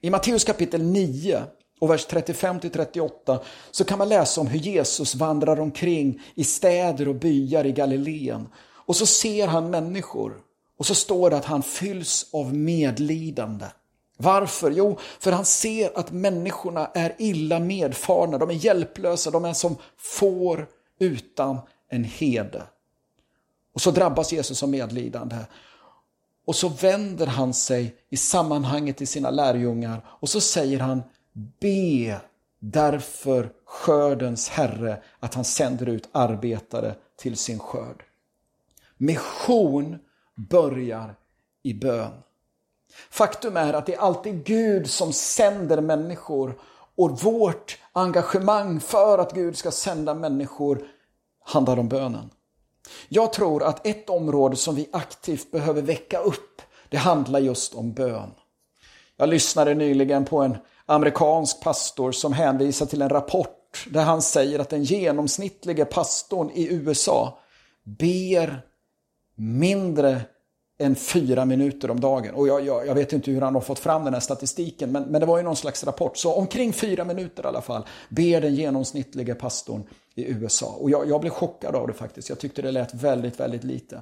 I 0.00 0.10
Matteus 0.10 0.44
kapitel 0.44 0.82
9 0.82 1.42
och 1.80 1.90
vers 1.90 2.06
35 2.06 2.60
38 2.60 3.40
så 3.70 3.84
kan 3.84 3.98
man 3.98 4.08
läsa 4.08 4.40
om 4.40 4.46
hur 4.46 4.58
Jesus 4.58 5.14
vandrar 5.14 5.60
omkring 5.60 6.22
i 6.34 6.44
städer 6.44 7.08
och 7.08 7.14
byar 7.14 7.66
i 7.66 7.72
Galileen. 7.72 8.48
Och 8.58 8.96
så 8.96 9.06
ser 9.06 9.46
han 9.46 9.70
människor 9.70 10.40
och 10.78 10.86
så 10.86 10.94
står 10.94 11.30
det 11.30 11.36
att 11.36 11.44
han 11.44 11.62
fylls 11.62 12.26
av 12.32 12.54
medlidande. 12.54 13.66
Varför? 14.16 14.70
Jo, 14.70 14.98
för 15.18 15.32
han 15.32 15.44
ser 15.44 15.98
att 15.98 16.12
människorna 16.12 16.86
är 16.94 17.14
illa 17.18 17.58
medfarna, 17.58 18.38
de 18.38 18.50
är 18.50 18.54
hjälplösa, 18.54 19.30
de 19.30 19.44
är 19.44 19.52
som 19.52 19.76
får 19.96 20.68
utan 20.98 21.58
en 21.88 22.04
hede. 22.04 22.62
Och 23.74 23.80
så 23.80 23.90
drabbas 23.90 24.32
Jesus 24.32 24.62
av 24.62 24.68
medlidande. 24.68 25.36
Och 26.46 26.56
så 26.56 26.68
vänder 26.68 27.26
han 27.26 27.54
sig 27.54 27.96
i 28.08 28.16
sammanhanget 28.16 28.96
till 28.96 29.08
sina 29.08 29.30
lärjungar 29.30 30.04
och 30.06 30.28
så 30.28 30.40
säger 30.40 30.80
han 30.80 31.02
Be 31.60 32.20
därför 32.58 33.52
skördens 33.64 34.48
Herre 34.48 35.02
att 35.20 35.34
han 35.34 35.44
sänder 35.44 35.88
ut 35.88 36.08
arbetare 36.12 36.94
till 37.16 37.36
sin 37.36 37.58
skörd. 37.58 38.04
Mission 38.96 39.98
börjar 40.34 41.14
i 41.62 41.74
bön. 41.74 42.12
Faktum 43.10 43.56
är 43.56 43.72
att 43.72 43.86
det 43.86 43.94
är 43.94 44.00
alltid 44.00 44.44
Gud 44.44 44.90
som 44.90 45.12
sänder 45.12 45.80
människor 45.80 46.58
och 46.96 47.20
vårt 47.20 47.78
engagemang 47.92 48.80
för 48.80 49.18
att 49.18 49.32
Gud 49.32 49.56
ska 49.56 49.70
sända 49.70 50.14
människor 50.14 50.88
handlar 51.44 51.78
om 51.78 51.88
bönen. 51.88 52.30
Jag 53.08 53.32
tror 53.32 53.62
att 53.62 53.86
ett 53.86 54.10
område 54.10 54.56
som 54.56 54.74
vi 54.74 54.88
aktivt 54.92 55.50
behöver 55.50 55.82
väcka 55.82 56.18
upp, 56.18 56.62
det 56.88 56.96
handlar 56.96 57.40
just 57.40 57.74
om 57.74 57.92
bön. 57.92 58.30
Jag 59.16 59.28
lyssnade 59.28 59.74
nyligen 59.74 60.24
på 60.24 60.38
en 60.42 60.56
amerikansk 60.86 61.60
pastor 61.62 62.12
som 62.12 62.32
hänvisar 62.32 62.86
till 62.86 63.02
en 63.02 63.08
rapport 63.08 63.86
där 63.90 64.04
han 64.04 64.22
säger 64.22 64.58
att 64.58 64.70
den 64.70 64.84
genomsnittliga 64.84 65.84
pastorn 65.84 66.50
i 66.54 66.74
USA 66.74 67.38
ber 67.84 68.62
mindre 69.34 70.20
än 70.78 70.94
fyra 70.94 71.44
minuter 71.44 71.90
om 71.90 72.00
dagen. 72.00 72.34
Och 72.34 72.48
jag, 72.48 72.66
jag, 72.66 72.86
jag, 72.86 72.94
vet 72.94 73.12
inte 73.12 73.30
hur 73.30 73.40
han 73.40 73.54
har 73.54 73.60
fått 73.60 73.78
fram 73.78 74.04
den 74.04 74.14
här 74.14 74.20
statistiken, 74.20 74.92
men, 74.92 75.02
men 75.02 75.20
det 75.20 75.26
var 75.26 75.38
ju 75.38 75.44
någon 75.44 75.56
slags 75.56 75.84
rapport. 75.84 76.16
Så 76.16 76.32
omkring 76.32 76.72
fyra 76.72 77.04
minuter 77.04 77.42
i 77.42 77.46
alla 77.46 77.62
fall 77.62 77.86
ber 78.08 78.40
den 78.40 78.54
genomsnittliga 78.54 79.34
pastorn 79.34 79.88
i 80.16 80.30
USA. 80.30 80.66
Och 80.66 80.90
jag, 80.90 81.08
jag 81.08 81.20
blev 81.20 81.30
chockad 81.30 81.76
av 81.76 81.86
det 81.86 81.92
faktiskt. 81.92 82.28
Jag 82.28 82.38
tyckte 82.38 82.62
det 82.62 82.70
lät 82.70 82.94
väldigt, 82.94 83.40
väldigt 83.40 83.64
lite. 83.64 84.00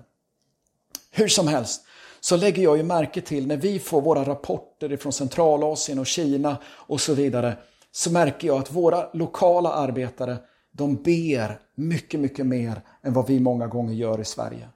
Hur 1.10 1.28
som 1.28 1.48
helst 1.48 1.84
så 2.20 2.36
lägger 2.36 2.62
jag 2.62 2.76
ju 2.76 2.82
märke 2.82 3.20
till 3.20 3.46
när 3.46 3.56
vi 3.56 3.78
får 3.78 4.00
våra 4.00 4.24
rapporter 4.24 4.96
från 4.96 5.12
Centralasien 5.12 5.98
och 5.98 6.06
Kina 6.06 6.56
och 6.66 7.00
så 7.00 7.14
vidare 7.14 7.56
så 7.92 8.12
märker 8.12 8.48
jag 8.48 8.58
att 8.58 8.72
våra 8.72 9.08
lokala 9.12 9.72
arbetare 9.72 10.36
de 10.72 10.96
ber 10.96 11.60
mycket, 11.74 12.20
mycket 12.20 12.46
mer 12.46 12.82
än 13.02 13.12
vad 13.12 13.26
vi 13.26 13.40
många 13.40 13.66
gånger 13.66 13.94
gör 13.94 14.20
i 14.20 14.24
Sverige. 14.24 14.68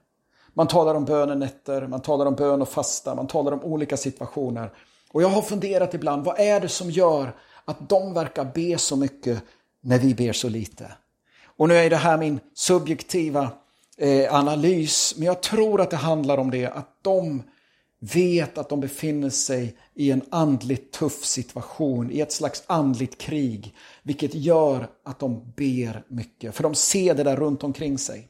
Man 0.53 0.67
talar 0.67 0.95
om 0.95 1.05
bönenätter, 1.05 1.87
man 1.87 2.01
talar 2.01 2.25
om 2.25 2.35
bön 2.35 2.61
och 2.61 2.69
fasta, 2.69 3.15
man 3.15 3.27
talar 3.27 3.51
om 3.51 3.63
olika 3.63 3.97
situationer. 3.97 4.71
Och 5.11 5.21
jag 5.21 5.29
har 5.29 5.41
funderat 5.41 5.93
ibland, 5.93 6.25
vad 6.25 6.39
är 6.39 6.59
det 6.59 6.69
som 6.69 6.91
gör 6.91 7.35
att 7.65 7.89
de 7.89 8.13
verkar 8.13 8.45
be 8.45 8.77
så 8.77 8.95
mycket 8.95 9.43
när 9.81 9.99
vi 9.99 10.15
ber 10.15 10.33
så 10.33 10.49
lite? 10.49 10.91
Och 11.59 11.67
nu 11.67 11.75
är 11.75 11.89
det 11.89 11.95
här 11.95 12.17
min 12.17 12.39
subjektiva 12.53 13.51
eh, 13.97 14.35
analys, 14.35 15.13
men 15.17 15.25
jag 15.25 15.41
tror 15.41 15.81
att 15.81 15.89
det 15.89 15.97
handlar 15.97 16.37
om 16.37 16.51
det, 16.51 16.65
att 16.65 16.97
de 17.01 17.43
vet 17.99 18.57
att 18.57 18.69
de 18.69 18.79
befinner 18.79 19.29
sig 19.29 19.77
i 19.93 20.11
en 20.11 20.21
andligt 20.29 20.93
tuff 20.93 21.25
situation, 21.25 22.11
i 22.11 22.21
ett 22.21 22.31
slags 22.31 22.63
andligt 22.67 23.17
krig, 23.17 23.75
vilket 24.03 24.35
gör 24.35 24.87
att 25.05 25.19
de 25.19 25.53
ber 25.55 26.03
mycket, 26.07 26.55
för 26.55 26.63
de 26.63 26.75
ser 26.75 27.13
det 27.15 27.23
där 27.23 27.35
runt 27.35 27.63
omkring 27.63 27.97
sig. 27.97 28.27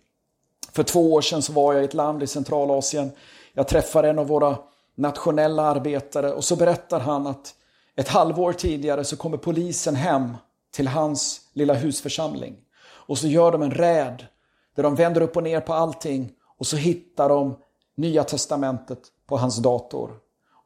För 0.72 0.84
två 0.84 1.14
år 1.14 1.22
sedan 1.22 1.42
så 1.42 1.54
var 1.54 1.74
jag 1.74 1.82
i 1.82 1.86
ett 1.86 1.94
land 1.94 2.24
i 2.24 2.28
Centralasien. 2.28 3.12
Jag 3.54 3.68
träffade 3.68 4.10
en 4.10 4.20
av 4.20 4.28
våra 4.28 4.58
nationella 4.96 5.64
arbetare 5.64 6.34
och 6.34 6.44
så 6.44 6.56
berättar 6.56 7.00
han 7.00 7.28
att 7.28 7.56
ett 7.96 8.08
halvår 8.08 8.54
tidigare 8.54 9.04
så 9.04 9.18
kommer 9.18 9.38
polisen 9.38 9.96
hem 9.96 10.38
till 10.72 10.88
hans 10.88 11.42
lilla 11.54 11.74
husförsamling. 11.74 12.56
Och 13.10 13.18
så 13.18 13.28
gör 13.28 13.52
de 13.52 13.62
en 13.62 13.72
räd 13.72 14.26
där 14.76 14.84
de 14.84 14.96
vänder 14.96 15.22
upp 15.22 15.38
och 15.38 15.44
ner 15.44 15.62
på 15.62 15.74
allting 15.74 16.32
och 16.58 16.68
så 16.68 16.76
hittar 16.76 17.30
de 17.30 17.56
Nya 17.96 18.24
Testamentet 18.24 19.00
på 19.28 19.38
hans 19.38 19.58
dator. 19.58 20.12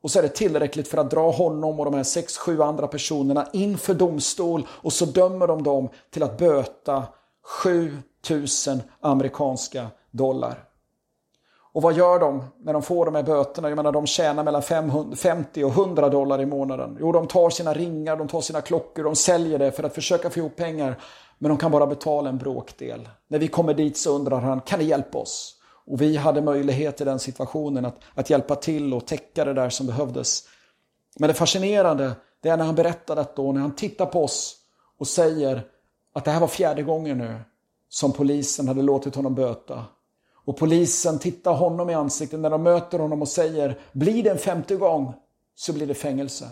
Och 0.02 0.12
så 0.12 0.20
är 0.20 0.24
det 0.24 0.30
tillräckligt 0.30 0.88
för 0.88 0.98
att 0.98 1.12
dra 1.12 1.32
honom 1.32 1.80
och 1.80 1.86
de 1.86 1.94
här 1.94 2.04
sex, 2.04 2.38
sju 2.38 2.62
andra 2.62 2.88
personerna 2.88 3.48
inför 3.54 3.94
domstol 3.94 4.68
och 4.70 4.94
så 4.94 5.06
dömer 5.06 5.48
de 5.48 5.64
dem 5.64 5.90
till 6.10 6.24
att 6.24 6.38
böta 6.38 7.04
7000 8.22 8.82
amerikanska 9.00 9.88
dollar. 10.12 10.64
Och 11.74 11.82
vad 11.82 11.94
gör 11.94 12.20
de 12.20 12.44
när 12.58 12.74
de 12.74 12.82
får 12.82 13.06
de 13.06 13.16
här 13.16 13.24
böterna? 13.24 13.70
Jag 13.70 13.76
menar 13.76 13.92
de 13.92 14.08
tjänar 14.08 14.44
mellan 14.44 14.62
50 15.16 15.64
och 15.64 15.72
100 15.72 16.10
dollar 16.10 16.42
i 16.42 16.46
månaden. 16.46 16.98
Jo, 17.00 17.12
de 17.12 17.28
tar 17.28 17.50
sina 17.50 17.74
ringar, 17.74 18.18
de 18.18 18.28
tar 18.28 18.42
sina 18.42 18.62
klockor, 18.62 19.04
de 19.04 19.16
säljer 19.16 19.60
det 19.60 19.72
för 19.72 19.84
att 19.84 19.96
försöka 19.96 20.30
få 20.30 20.40
ihop 20.40 20.56
pengar. 20.56 20.98
Men 21.44 21.50
de 21.50 21.58
kan 21.58 21.72
bara 21.72 21.88
betala 21.88 22.30
en 22.30 22.38
bråkdel. 22.38 23.10
När 23.28 23.40
vi 23.40 23.48
kommer 23.48 23.74
dit 23.74 23.98
så 23.98 24.16
undrar 24.16 24.40
han, 24.40 24.62
kan 24.62 24.80
ni 24.80 24.86
hjälpa 24.86 25.18
oss? 25.18 25.56
Och 25.86 26.02
vi 26.02 26.16
hade 26.16 26.42
möjlighet 26.42 27.02
i 27.02 27.04
den 27.04 27.20
situationen 27.20 27.86
att, 27.86 28.00
att 28.14 28.30
hjälpa 28.30 28.56
till 28.56 28.94
och 28.94 29.08
täcka 29.08 29.46
det 29.46 29.54
där 29.54 29.70
som 29.70 29.88
behövdes. 29.88 30.44
Men 31.20 31.28
det 31.28 31.34
fascinerande, 31.34 32.12
det 32.42 32.50
är 32.50 32.58
när 32.58 32.66
han 32.66 32.76
berättar 32.76 33.16
detta 33.16 33.42
och 33.42 33.54
när 33.54 33.62
han 33.62 33.76
tittar 33.76 34.06
på 34.06 34.24
oss 34.24 34.56
och 34.98 35.08
säger 35.08 35.68
att 36.14 36.26
det 36.26 36.32
här 36.32 36.40
var 36.40 36.48
fjärde 36.48 36.84
gången 36.84 37.18
nu 37.18 37.40
som 37.90 38.12
polisen 38.12 38.68
hade 38.68 38.82
låtit 38.82 39.16
honom 39.16 39.36
böta. 39.36 39.86
Och 40.46 40.58
polisen 40.58 41.20
tittar 41.20 41.54
honom 41.54 41.90
i 41.90 41.94
ansiktet 41.94 42.40
när 42.40 42.50
de 42.50 42.64
möter 42.64 43.00
honom 43.00 43.22
och 43.22 43.30
säger 43.30 43.80
blir 43.92 44.24
det 44.24 44.30
en 44.30 44.38
femte 44.38 44.76
gång 44.76 45.14
så 45.56 45.74
blir 45.74 45.88
det 45.88 45.94
fängelse. 45.94 46.50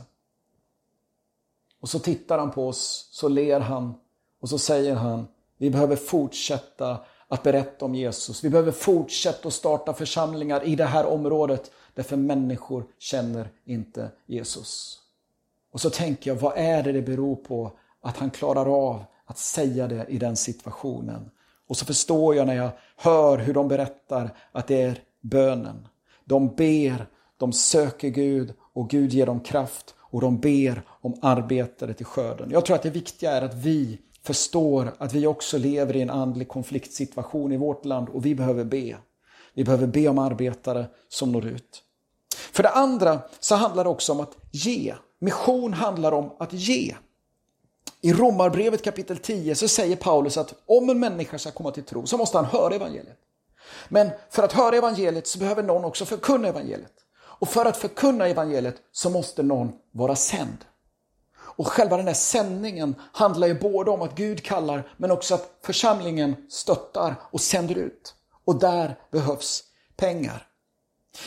Och 1.82 1.90
så 1.90 2.00
tittar 2.00 2.40
han 2.40 2.52
på 2.52 2.68
oss, 2.68 3.10
så 3.12 3.28
ler 3.28 3.60
han 3.60 3.94
och 4.42 4.50
så 4.50 4.58
säger 4.58 4.96
han 4.96 5.28
vi 5.58 5.70
behöver 5.70 5.96
fortsätta 5.96 6.98
att 7.28 7.44
berätta 7.44 7.86
om 7.86 7.96
Jesus. 7.96 8.44
Vi 8.44 8.50
behöver 8.50 8.72
fortsätta 8.72 9.48
att 9.48 9.54
starta 9.54 9.94
församlingar 9.94 10.64
i 10.64 10.76
det 10.76 10.86
här 10.86 11.06
området 11.06 11.72
därför 11.94 12.18
människor 12.18 12.86
känner 13.00 13.50
inte 13.66 14.10
Jesus. 14.26 15.00
Och 15.72 15.82
så 15.82 15.90
tänker 15.90 16.32
jag, 16.32 16.36
vad 16.36 16.54
är 16.56 16.84
det 16.84 16.92
det 16.92 17.02
beror 17.02 17.36
på 17.36 17.72
att 18.02 18.18
han 18.18 18.30
klarar 18.30 18.90
av 18.90 19.04
att 19.26 19.38
säga 19.38 19.88
det 19.88 20.06
i 20.10 20.18
den 20.18 20.36
situationen. 20.36 21.32
Och 21.68 21.78
så 21.78 21.86
förstår 21.86 22.36
jag 22.36 22.48
när 22.48 22.56
jag 22.56 22.70
hör 22.96 23.38
hur 23.38 23.54
de 23.54 23.68
berättar 23.68 24.30
att 24.52 24.68
det 24.68 24.82
är 24.82 25.00
bönen. 25.22 25.88
De 26.26 26.56
ber, 26.56 27.06
de 27.38 27.54
söker 27.54 28.10
Gud 28.10 28.54
och 28.74 28.90
Gud 28.90 29.14
ger 29.14 29.26
dem 29.26 29.40
kraft 29.40 29.96
och 30.00 30.22
de 30.22 30.40
ber 30.40 30.84
om 30.88 31.20
arbetare 31.22 31.94
till 31.94 32.06
skörden. 32.06 32.52
Jag 32.52 32.66
tror 32.66 32.76
att 32.76 32.84
det 32.84 32.90
viktiga 32.90 33.32
är 33.32 33.42
att 33.42 33.56
vi 33.56 34.00
förstår 34.24 34.94
att 34.98 35.14
vi 35.14 35.28
också 35.28 35.58
lever 35.58 35.96
i 35.96 36.02
en 36.02 36.10
andlig 36.10 36.48
konfliktsituation 36.48 37.52
i 37.52 37.58
vårt 37.58 37.86
land 37.86 38.10
och 38.10 38.26
vi 38.26 38.36
behöver 38.36 38.64
be. 38.64 38.98
Vi 39.54 39.64
behöver 39.64 39.88
be 39.88 40.08
om 40.08 40.18
arbetare 40.18 40.86
som 41.10 41.32
når 41.32 41.46
ut. 41.46 41.84
För 42.52 42.64
det 42.64 42.70
andra 42.70 43.20
så 43.40 43.56
handlar 43.56 43.84
det 43.84 43.90
också 43.90 44.12
om 44.12 44.20
att 44.20 44.38
ge. 44.52 44.96
Mission 45.20 45.74
handlar 45.74 46.12
om 46.12 46.32
att 46.40 46.54
ge. 46.54 46.96
I 48.02 48.14
Romarbrevet 48.14 48.84
kapitel 48.84 49.18
10 49.18 49.56
så 49.56 49.68
säger 49.68 49.96
Paulus 49.96 50.38
att 50.38 50.54
om 50.66 50.90
en 50.90 51.00
människa 51.00 51.40
ska 51.40 51.52
komma 51.52 51.72
till 51.72 51.84
tro 51.84 52.08
så 52.08 52.18
måste 52.18 52.38
han 52.38 52.46
höra 52.46 52.76
evangeliet. 52.76 53.18
Men 53.90 54.10
för 54.30 54.44
att 54.44 54.54
höra 54.54 54.76
evangeliet 54.76 55.28
så 55.28 55.40
behöver 55.40 55.64
någon 55.64 55.86
också 55.86 56.06
förkunna 56.06 56.48
evangeliet. 56.48 56.94
Och 57.20 57.48
för 57.48 57.66
att 57.66 57.78
förkunna 57.78 58.28
evangeliet 58.28 58.76
så 58.92 59.10
måste 59.10 59.44
någon 59.44 59.72
vara 59.92 60.16
sänd. 60.16 60.58
Och 61.56 61.68
själva 61.68 61.98
den 61.98 62.08
här 62.08 62.14
sändningen 62.14 62.96
handlar 63.12 63.48
ju 63.48 63.60
både 63.60 63.92
om 63.92 64.02
att 64.02 64.16
Gud 64.16 64.44
kallar 64.44 64.94
men 64.98 65.12
också 65.12 65.36
att 65.36 65.60
församlingen 65.64 66.36
stöttar 66.50 67.16
och 67.32 67.42
sänder 67.42 67.76
ut. 67.76 68.16
Och 68.46 68.60
där 68.60 69.00
behövs 69.12 69.64
pengar. 69.96 70.48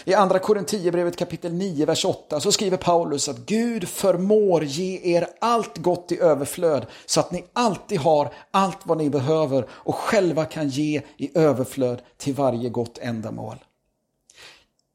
I 0.04 0.14
andra 0.14 0.38
Korinthierbrevet 0.38 1.16
kapitel 1.16 1.52
9, 1.52 1.87
vers 1.87 2.04
8 2.04 2.40
så 2.40 2.52
skriver 2.52 2.76
Paulus 2.76 3.28
att 3.28 3.38
Gud 3.38 3.88
förmår 3.88 4.64
ge 4.64 5.16
er 5.16 5.28
allt 5.40 5.78
gott 5.78 6.12
i 6.12 6.20
överflöd 6.20 6.87
så 7.06 7.20
att 7.20 7.30
ni 7.30 7.44
alltid 7.52 7.98
har 7.98 8.34
allt 8.50 8.78
vad 8.84 8.98
ni 8.98 9.10
behöver 9.10 9.66
och 9.70 9.94
själva 9.94 10.44
kan 10.44 10.68
ge 10.68 11.02
i 11.16 11.38
överflöd 11.38 12.02
till 12.16 12.34
varje 12.34 12.68
gott 12.68 12.98
ändamål. 12.98 13.56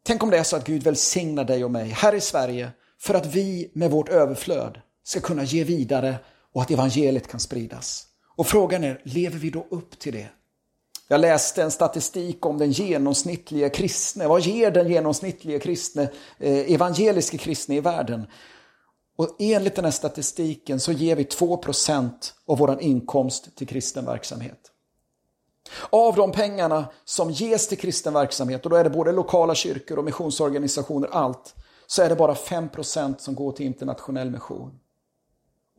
Tänk 0.03 0.23
om 0.23 0.29
det 0.29 0.37
är 0.37 0.43
så 0.43 0.55
att 0.55 0.65
Gud 0.65 0.83
välsignar 0.83 1.43
dig 1.43 1.63
och 1.63 1.71
mig 1.71 1.89
här 1.89 2.15
i 2.15 2.21
Sverige 2.21 2.71
för 2.99 3.13
att 3.13 3.25
vi 3.25 3.71
med 3.73 3.91
vårt 3.91 4.09
överflöd 4.09 4.81
ska 5.09 5.19
kunna 5.19 5.43
ge 5.43 5.63
vidare 5.63 6.15
och 6.53 6.61
att 6.61 6.71
evangeliet 6.71 7.27
kan 7.27 7.39
spridas. 7.39 8.05
Och 8.35 8.47
frågan 8.47 8.83
är, 8.83 9.01
lever 9.03 9.37
vi 9.37 9.49
då 9.49 9.67
upp 9.69 9.99
till 9.99 10.13
det? 10.13 10.27
Jag 11.07 11.21
läste 11.21 11.63
en 11.63 11.71
statistik 11.71 12.45
om 12.45 12.57
den 12.57 12.71
genomsnittliga 12.71 13.69
kristne. 13.69 14.27
Vad 14.27 14.41
ger 14.41 14.71
den 14.71 14.89
genomsnittliga 14.89 15.59
kristne, 15.59 16.03
eh, 16.37 16.73
evangeliska 16.73 17.37
kristne 17.37 17.75
i 17.75 17.79
världen? 17.79 18.27
Och 19.17 19.35
enligt 19.39 19.75
den 19.75 19.85
här 19.85 19.91
statistiken 19.91 20.79
så 20.79 20.91
ger 20.91 21.15
vi 21.15 21.23
2% 21.23 22.33
av 22.47 22.57
vår 22.57 22.81
inkomst 22.81 23.55
till 23.55 23.67
kristen 23.67 24.05
verksamhet. 24.05 24.59
Av 25.89 26.15
de 26.15 26.31
pengarna 26.31 26.85
som 27.05 27.31
ges 27.31 27.67
till 27.67 27.77
kristen 27.77 28.13
verksamhet, 28.13 28.63
och 28.63 28.69
då 28.69 28.75
är 28.75 28.83
det 28.83 28.89
både 28.89 29.11
lokala 29.11 29.55
kyrkor 29.55 29.97
och 29.97 30.05
missionsorganisationer, 30.05 31.09
allt, 31.11 31.55
så 31.87 32.01
är 32.01 32.09
det 32.09 32.15
bara 32.15 32.33
5% 32.33 33.17
som 33.17 33.35
går 33.35 33.51
till 33.51 33.65
internationell 33.65 34.31
mission. 34.31 34.79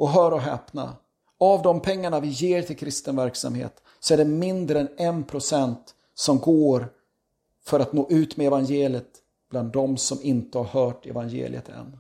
Och 0.01 0.11
hör 0.11 0.33
och 0.33 0.41
häpna, 0.41 0.97
av 1.39 1.63
de 1.63 1.81
pengarna 1.81 2.21
vi 2.21 2.29
ger 2.29 2.63
till 2.63 2.77
kristen 2.77 3.17
verksamhet 3.17 3.83
så 3.99 4.15
är 4.15 4.19
det 4.19 4.25
mindre 4.25 4.81
än 4.97 5.25
1% 5.25 5.77
som 6.15 6.39
går 6.39 6.93
för 7.65 7.81
att 7.81 7.93
nå 7.93 8.07
ut 8.11 8.37
med 8.37 8.47
evangeliet 8.47 9.11
bland 9.51 9.73
de 9.73 9.97
som 9.97 10.19
inte 10.23 10.59
har 10.59 10.65
hört 10.65 11.07
evangeliet 11.07 11.69
än. 11.69 11.99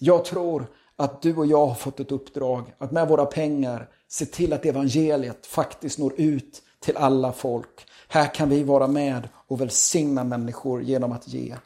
Jag 0.00 0.24
tror 0.24 0.66
att 0.96 1.22
du 1.22 1.36
och 1.36 1.46
jag 1.46 1.66
har 1.66 1.74
fått 1.74 2.00
ett 2.00 2.12
uppdrag 2.12 2.74
att 2.78 2.92
med 2.92 3.08
våra 3.08 3.26
pengar 3.26 3.88
se 4.08 4.26
till 4.26 4.52
att 4.52 4.66
evangeliet 4.66 5.46
faktiskt 5.46 5.98
når 5.98 6.12
ut 6.16 6.62
till 6.80 6.96
alla 6.96 7.32
folk. 7.32 7.86
Här 8.08 8.34
kan 8.34 8.48
vi 8.48 8.62
vara 8.62 8.86
med 8.86 9.28
och 9.46 9.60
välsigna 9.60 10.24
människor 10.24 10.82
genom 10.82 11.12
att 11.12 11.28
ge. 11.28 11.56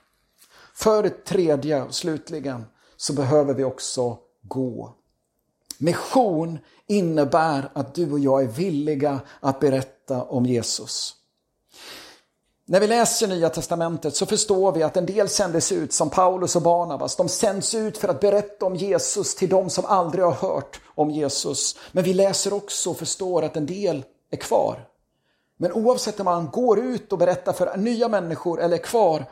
För 0.75 1.03
det 1.03 1.25
tredje 1.25 1.83
och 1.83 1.95
slutligen 1.95 2.65
så 2.97 3.13
behöver 3.13 3.55
vi 3.55 3.65
också 3.65 4.19
gå. 4.49 4.95
Mission 5.79 6.59
innebär 6.87 7.71
att 7.73 7.95
du 7.95 8.13
och 8.13 8.19
jag 8.19 8.43
är 8.43 8.47
villiga 8.47 9.21
att 9.41 9.61
berätta 9.61 10.23
om 10.23 10.47
Jesus. 10.47 11.15
När 12.71 12.81
vi 12.81 12.87
läser 12.87 13.29
Nya 13.29 13.51
Testamentet 13.51 14.17
så 14.17 14.27
förstår 14.27 14.73
vi 14.73 14.83
att 14.83 14.97
en 14.97 15.07
del 15.07 15.29
sändes 15.29 15.73
ut 15.73 15.93
som 15.93 16.11
Paulus 16.11 16.57
och 16.57 16.63
Barnabas. 16.63 17.17
De 17.17 17.29
sänds 17.29 17.75
ut 17.75 17.99
för 17.99 18.09
att 18.09 18.21
berätta 18.21 18.67
om 18.67 18.77
Jesus 18.77 19.35
till 19.35 19.49
de 19.49 19.71
som 19.71 19.85
aldrig 19.85 20.25
har 20.25 20.33
hört 20.33 20.81
om 20.95 21.11
Jesus. 21.11 21.77
Men 21.93 22.05
vi 22.05 22.15
läser 22.15 22.53
också 22.53 22.91
och 22.91 22.97
förstår 22.97 23.43
att 23.43 23.57
en 23.57 23.67
del 23.67 24.05
är 24.31 24.37
kvar. 24.37 24.89
Men 25.57 25.73
oavsett 25.73 26.21
om 26.21 26.25
man 26.25 26.51
går 26.51 26.79
ut 26.79 27.13
och 27.13 27.19
berättar 27.19 27.53
för 27.53 27.77
nya 27.77 28.09
människor 28.09 28.61
eller 28.61 28.77
är 28.77 28.83
kvar 28.83 29.25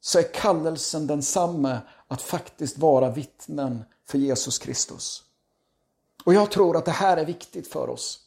så 0.00 0.18
är 0.18 0.32
kallelsen 0.34 1.06
densamma 1.06 1.78
att 2.08 2.22
faktiskt 2.22 2.78
vara 2.78 3.10
vittnen 3.10 3.84
för 4.08 4.18
Jesus 4.18 4.58
Kristus. 4.58 5.22
Och 6.24 6.34
jag 6.34 6.50
tror 6.50 6.76
att 6.76 6.84
det 6.84 6.90
här 6.90 7.16
är 7.16 7.24
viktigt 7.24 7.68
för 7.68 7.90
oss. 7.90 8.20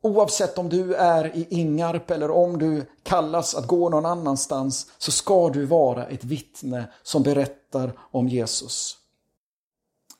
Oavsett 0.00 0.58
om 0.58 0.68
du 0.68 0.94
är 0.94 1.36
i 1.36 1.46
Ingarp 1.50 2.10
eller 2.10 2.30
om 2.30 2.58
du 2.58 2.86
kallas 3.02 3.54
att 3.54 3.66
gå 3.66 3.88
någon 3.88 4.06
annanstans 4.06 4.90
så 4.98 5.12
ska 5.12 5.48
du 5.48 5.64
vara 5.64 6.06
ett 6.06 6.24
vittne 6.24 6.84
som 7.02 7.22
berättar 7.22 7.92
om 7.98 8.28
Jesus. 8.28 8.98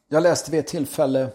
Jag 0.08 0.22
läste 0.22 0.50
vid 0.50 0.60
ett 0.60 0.66
tillfälle 0.66 1.28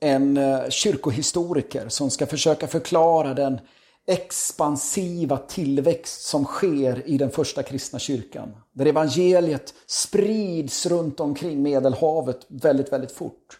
en 0.00 0.36
eh, 0.36 0.68
kyrkohistoriker 0.68 1.88
som 1.88 2.10
ska 2.10 2.26
försöka 2.26 2.68
förklara 2.68 3.34
den 3.34 3.60
expansiva 4.06 5.36
tillväxt 5.36 6.22
som 6.22 6.44
sker 6.44 7.08
i 7.08 7.18
den 7.18 7.30
första 7.30 7.62
kristna 7.62 7.98
kyrkan. 7.98 8.56
Där 8.72 8.86
evangeliet 8.86 9.74
sprids 9.86 10.86
runt 10.86 11.20
omkring 11.20 11.62
Medelhavet 11.62 12.46
väldigt, 12.48 12.92
väldigt 12.92 13.12
fort. 13.12 13.58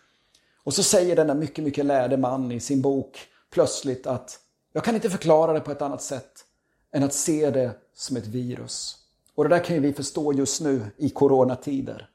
Och 0.65 0.75
så 0.75 0.83
säger 0.83 1.17
denna 1.17 1.35
mycket, 1.35 1.65
mycket 1.65 1.87
lärde 1.87 2.17
man 2.17 2.53
i 2.53 2.61
sin 2.61 2.83
bok 2.83 3.19
plötsligt 3.51 4.07
att 4.07 4.39
jag 4.73 4.85
kan 4.85 4.95
inte 4.95 5.11
förklara 5.11 5.53
det 5.53 5.61
på 5.61 5.73
ett 5.73 5.83
annat 5.83 6.03
sätt 6.03 6.33
än 6.93 7.03
att 7.03 7.15
se 7.15 7.51
det 7.51 7.71
som 7.95 8.17
ett 8.17 8.27
virus. 8.27 8.97
Och 9.35 9.45
det 9.45 9.51
där 9.51 9.65
kan 9.65 9.77
ju 9.77 9.83
vi 9.83 9.93
förstå 9.93 10.33
just 10.33 10.61
nu 10.61 10.83
i 10.97 11.11
coronatider. 11.11 12.09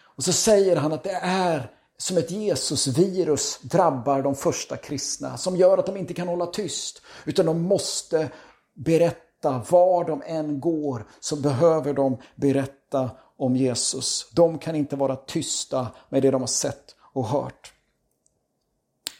Och 0.00 0.24
så 0.24 0.32
säger 0.32 0.76
han 0.76 0.92
att 0.92 1.04
det 1.04 1.18
är 1.22 1.70
som 1.98 2.18
ett 2.18 2.30
Jesusvirus 2.30 3.58
drabbar 3.62 4.22
de 4.22 4.34
första 4.34 4.76
kristna 4.76 5.36
som 5.36 5.56
gör 5.56 5.78
att 5.78 5.86
de 5.86 5.96
inte 5.96 6.14
kan 6.14 6.28
hålla 6.28 6.46
tyst 6.46 7.02
utan 7.24 7.46
de 7.46 7.62
måste 7.62 8.30
berätta 8.74 9.64
var 9.70 10.04
de 10.04 10.22
än 10.26 10.60
går 10.60 11.06
så 11.20 11.36
behöver 11.36 11.92
de 11.92 12.18
berätta 12.34 13.10
om 13.36 13.56
Jesus. 13.56 14.30
De 14.32 14.58
kan 14.58 14.76
inte 14.76 14.96
vara 14.96 15.16
tysta 15.16 15.88
med 16.08 16.22
det 16.22 16.30
de 16.30 16.40
har 16.42 16.46
sett 16.46 16.96
och 17.12 17.26
hört. 17.26 17.72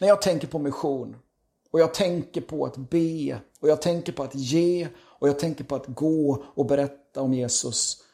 När 0.01 0.09
jag 0.09 0.23
tänker 0.23 0.49
på 0.49 0.59
mission 0.59 1.17
och 1.71 1.81
jag 1.81 1.95
tänker 1.95 2.41
på 2.41 2.67
att 2.67 2.77
be 2.77 3.41
och 3.61 3.69
jag 3.69 3.83
tänker 3.83 4.13
på 4.13 4.23
att 4.23 4.35
ge 4.35 4.89
och 4.99 5.29
jag 5.29 5.39
tänker 5.39 5.65
på 5.65 5.75
att 5.75 5.87
gå 5.87 6.45
och 6.55 6.67
berätta 6.67 7.23
om 7.23 7.35
Jesus 7.35 8.05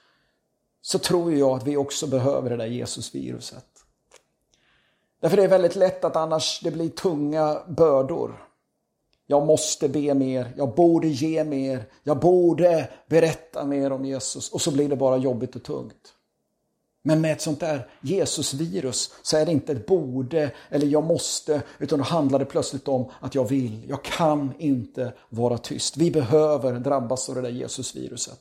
så 0.83 0.99
tror 0.99 1.33
jag 1.33 1.51
att 1.51 1.67
vi 1.67 1.77
också 1.77 2.07
behöver 2.07 2.51
det 2.51 2.57
där 2.57 2.67
Jesusviruset. 2.67 3.74
Därför 5.25 5.37
det 5.37 5.45
är 5.45 5.49
väldigt 5.49 5.77
lätt 5.77 6.05
att 6.05 6.17
annars 6.17 6.61
det 6.65 6.71
blir 6.71 6.89
tunga 6.89 7.59
bördor. 7.69 8.45
Jag 9.27 9.47
måste 9.47 9.89
be 9.89 10.15
mer, 10.15 10.53
jag 10.57 10.75
borde 10.75 11.09
ge 11.09 11.45
mer, 11.45 11.85
jag 12.03 12.21
borde 12.21 12.89
berätta 13.09 13.65
mer 13.65 13.93
om 13.93 14.05
Jesus 14.05 14.53
och 14.53 14.61
så 14.61 14.71
blir 14.71 14.89
det 14.89 14.97
bara 14.97 15.17
jobbigt 15.17 15.57
och 15.57 15.63
tungt. 15.63 16.15
Men 17.03 17.21
med 17.21 17.33
ett 17.33 17.41
sånt 17.41 17.61
där 17.61 17.89
Jesusvirus 18.01 19.15
så 19.23 19.37
är 19.37 19.47
det 19.47 19.53
inte 19.53 19.73
ett 19.73 19.87
borde 19.87 20.51
eller 20.71 20.87
jag 20.87 21.05
måste 21.05 21.63
utan 21.79 21.99
då 21.99 22.05
handlar 22.05 22.39
det 22.39 22.45
plötsligt 22.45 22.89
om 22.89 23.11
att 23.21 23.35
jag 23.35 23.49
vill. 23.49 23.85
Jag 23.89 24.05
kan 24.05 24.53
inte 24.59 25.13
vara 25.29 25.59
tyst. 25.59 25.97
Vi 25.97 26.11
behöver 26.11 26.73
drabbas 26.73 27.29
av 27.29 27.35
det 27.35 27.43
där 27.43 27.49
Jesusviruset. 27.49 28.41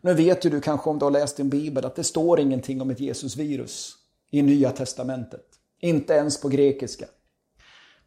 Nu 0.00 0.14
vet 0.14 0.44
ju 0.44 0.50
du 0.50 0.60
kanske 0.60 0.90
om 0.90 0.98
du 0.98 1.04
har 1.04 1.10
läst 1.10 1.36
din 1.36 1.48
bibel 1.48 1.84
att 1.84 1.96
det 1.96 2.04
står 2.04 2.40
ingenting 2.40 2.80
om 2.80 2.90
ett 2.90 3.00
Jesusvirus 3.00 3.92
i 4.30 4.42
Nya 4.42 4.70
Testamentet. 4.70 5.51
Inte 5.84 6.12
ens 6.12 6.40
på 6.40 6.48
grekiska. 6.48 7.06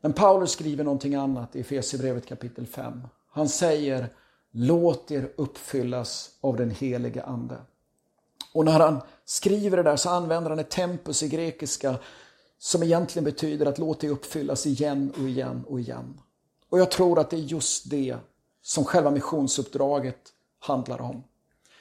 Men 0.02 0.14
Paulus 0.14 0.52
skriver 0.52 0.84
någonting 0.84 1.16
annat 1.16 1.56
i 1.56 1.60
Efesierbrevet 1.60 2.26
kapitel 2.26 2.68
5. 2.68 3.02
Han 3.32 3.50
säger 3.50 4.10
Låt 4.52 5.12
er 5.12 5.32
uppfyllas 5.36 6.30
av 6.42 6.56
den 6.56 6.72
helige 6.72 7.24
Ande. 7.24 7.58
Och 8.54 8.66
när 8.66 8.80
han 8.80 9.02
skriver 9.26 9.78
det 9.78 9.84
där 9.84 9.96
så 9.96 10.10
använder 10.10 10.50
han 10.50 10.60
ett 10.60 10.70
tempus 10.70 11.24
i 11.24 11.28
grekiska 11.28 11.96
som 12.58 12.84
egentligen 12.84 13.24
betyder 13.24 13.66
att 13.66 13.78
låt 13.78 14.00
dig 14.00 14.10
uppfyllas 14.10 14.66
igen 14.66 15.14
och 15.18 15.30
igen 15.30 15.64
och 15.68 15.80
igen. 15.80 16.22
Och 16.70 16.80
jag 16.80 16.92
tror 16.92 17.20
att 17.20 17.30
det 17.30 17.36
är 17.36 17.42
just 17.42 17.90
det 17.90 18.18
som 18.62 18.86
själva 18.86 19.12
missionsuppdraget 19.12 20.20
handlar 20.60 21.02
om. 21.02 21.24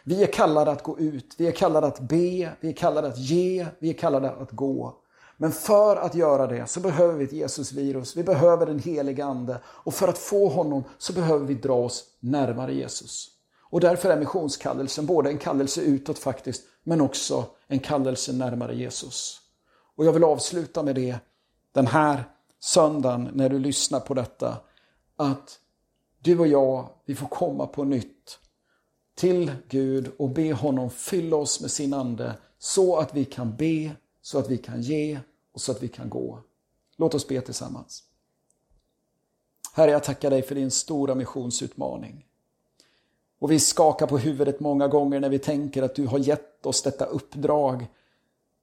Vi 0.04 0.22
är 0.22 0.32
kallade 0.32 0.70
att 0.70 0.82
gå 0.82 0.98
ut, 0.98 1.34
vi 1.38 1.46
är 1.46 1.52
kallade 1.52 1.86
att 1.86 2.00
be, 2.00 2.52
vi 2.60 2.68
är 2.68 2.76
kallade 2.76 3.08
att 3.08 3.18
ge, 3.18 3.66
vi 3.78 3.90
är 3.90 3.94
kallade 3.94 4.30
att 4.30 4.50
gå. 4.50 5.03
Men 5.36 5.52
för 5.52 5.96
att 5.96 6.14
göra 6.14 6.46
det 6.46 6.66
så 6.66 6.80
behöver 6.80 7.14
vi 7.14 7.24
ett 7.24 7.32
Jesusvirus, 7.32 8.16
vi 8.16 8.22
behöver 8.22 8.66
den 8.66 8.78
helige 8.78 9.24
Ande 9.24 9.60
och 9.66 9.94
för 9.94 10.08
att 10.08 10.18
få 10.18 10.48
honom 10.48 10.84
så 10.98 11.12
behöver 11.12 11.46
vi 11.46 11.54
dra 11.54 11.74
oss 11.74 12.04
närmare 12.20 12.74
Jesus. 12.74 13.30
Och 13.60 13.80
därför 13.80 14.10
är 14.10 14.18
missionskallelsen 14.18 15.06
både 15.06 15.30
en 15.30 15.38
kallelse 15.38 15.80
utåt 15.80 16.18
faktiskt, 16.18 16.62
men 16.84 17.00
också 17.00 17.44
en 17.66 17.78
kallelse 17.78 18.32
närmare 18.32 18.74
Jesus. 18.74 19.40
Och 19.96 20.04
jag 20.04 20.12
vill 20.12 20.24
avsluta 20.24 20.82
med 20.82 20.94
det 20.94 21.18
den 21.72 21.86
här 21.86 22.24
söndagen 22.60 23.30
när 23.34 23.48
du 23.48 23.58
lyssnar 23.58 24.00
på 24.00 24.14
detta. 24.14 24.56
Att 25.16 25.58
du 26.18 26.38
och 26.38 26.46
jag, 26.46 26.88
vi 27.04 27.14
får 27.14 27.26
komma 27.26 27.66
på 27.66 27.84
nytt 27.84 28.38
till 29.16 29.52
Gud 29.68 30.10
och 30.18 30.30
be 30.30 30.52
honom 30.52 30.90
fylla 30.90 31.36
oss 31.36 31.60
med 31.60 31.70
sin 31.70 31.94
ande 31.94 32.34
så 32.58 32.96
att 32.96 33.14
vi 33.14 33.24
kan 33.24 33.56
be, 33.56 33.90
så 34.24 34.38
att 34.38 34.50
vi 34.50 34.58
kan 34.58 34.82
ge 34.82 35.20
och 35.52 35.60
så 35.60 35.72
att 35.72 35.82
vi 35.82 35.88
kan 35.88 36.10
gå. 36.10 36.40
Låt 36.96 37.14
oss 37.14 37.28
be 37.28 37.40
tillsammans. 37.40 38.02
Herre, 39.74 39.90
jag 39.90 40.04
tackar 40.04 40.30
dig 40.30 40.42
för 40.42 40.54
din 40.54 40.70
stora 40.70 41.14
missionsutmaning. 41.14 42.26
Och 43.38 43.50
vi 43.50 43.60
skakar 43.60 44.06
på 44.06 44.18
huvudet 44.18 44.60
många 44.60 44.88
gånger 44.88 45.20
när 45.20 45.28
vi 45.28 45.38
tänker 45.38 45.82
att 45.82 45.94
du 45.94 46.06
har 46.06 46.18
gett 46.18 46.66
oss 46.66 46.82
detta 46.82 47.04
uppdrag 47.04 47.86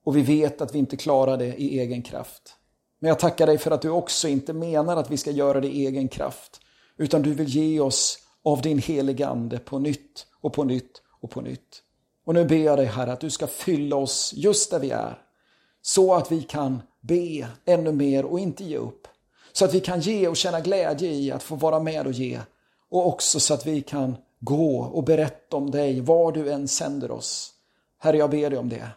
och 0.04 0.16
vi 0.16 0.22
vet 0.22 0.60
att 0.60 0.74
vi 0.74 0.78
inte 0.78 0.96
klarar 0.96 1.36
det 1.36 1.54
i 1.56 1.80
egen 1.80 2.02
kraft. 2.02 2.56
Men 2.98 3.08
jag 3.08 3.18
tackar 3.18 3.46
dig 3.46 3.58
för 3.58 3.70
att 3.70 3.82
du 3.82 3.90
också 3.90 4.28
inte 4.28 4.52
menar 4.52 4.96
att 4.96 5.10
vi 5.10 5.16
ska 5.16 5.30
göra 5.30 5.60
det 5.60 5.68
i 5.68 5.86
egen 5.86 6.08
kraft 6.08 6.60
utan 6.96 7.22
du 7.22 7.34
vill 7.34 7.48
ge 7.48 7.80
oss 7.80 8.18
av 8.42 8.62
din 8.62 8.78
heliga 8.78 9.28
Ande 9.28 9.58
på 9.58 9.78
nytt 9.78 10.26
och 10.40 10.52
på 10.52 10.64
nytt 10.64 11.02
och 11.20 11.30
på 11.30 11.40
nytt. 11.40 11.82
Och 12.24 12.34
nu 12.34 12.44
ber 12.44 12.56
jag 12.56 12.78
dig 12.78 12.86
Herre 12.86 13.12
att 13.12 13.20
du 13.20 13.30
ska 13.30 13.46
fylla 13.46 13.96
oss 13.96 14.32
just 14.36 14.70
där 14.70 14.78
vi 14.78 14.90
är. 14.90 15.21
Så 15.82 16.14
att 16.14 16.32
vi 16.32 16.42
kan 16.42 16.82
be 17.00 17.48
ännu 17.64 17.92
mer 17.92 18.24
och 18.24 18.40
inte 18.40 18.64
ge 18.64 18.76
upp. 18.76 19.08
Så 19.52 19.64
att 19.64 19.74
vi 19.74 19.80
kan 19.80 20.00
ge 20.00 20.28
och 20.28 20.36
känna 20.36 20.60
glädje 20.60 21.10
i 21.10 21.32
att 21.32 21.42
få 21.42 21.54
vara 21.54 21.80
med 21.80 22.06
och 22.06 22.12
ge. 22.12 22.40
Och 22.88 23.06
också 23.06 23.40
så 23.40 23.54
att 23.54 23.66
vi 23.66 23.82
kan 23.82 24.16
gå 24.40 24.78
och 24.78 25.04
berätta 25.04 25.56
om 25.56 25.70
dig 25.70 26.00
var 26.00 26.32
du 26.32 26.52
än 26.52 26.68
sänder 26.68 27.10
oss. 27.10 27.52
Herre, 27.98 28.16
jag 28.16 28.30
ber 28.30 28.50
dig 28.50 28.58
om 28.58 28.68
det. 28.68 28.88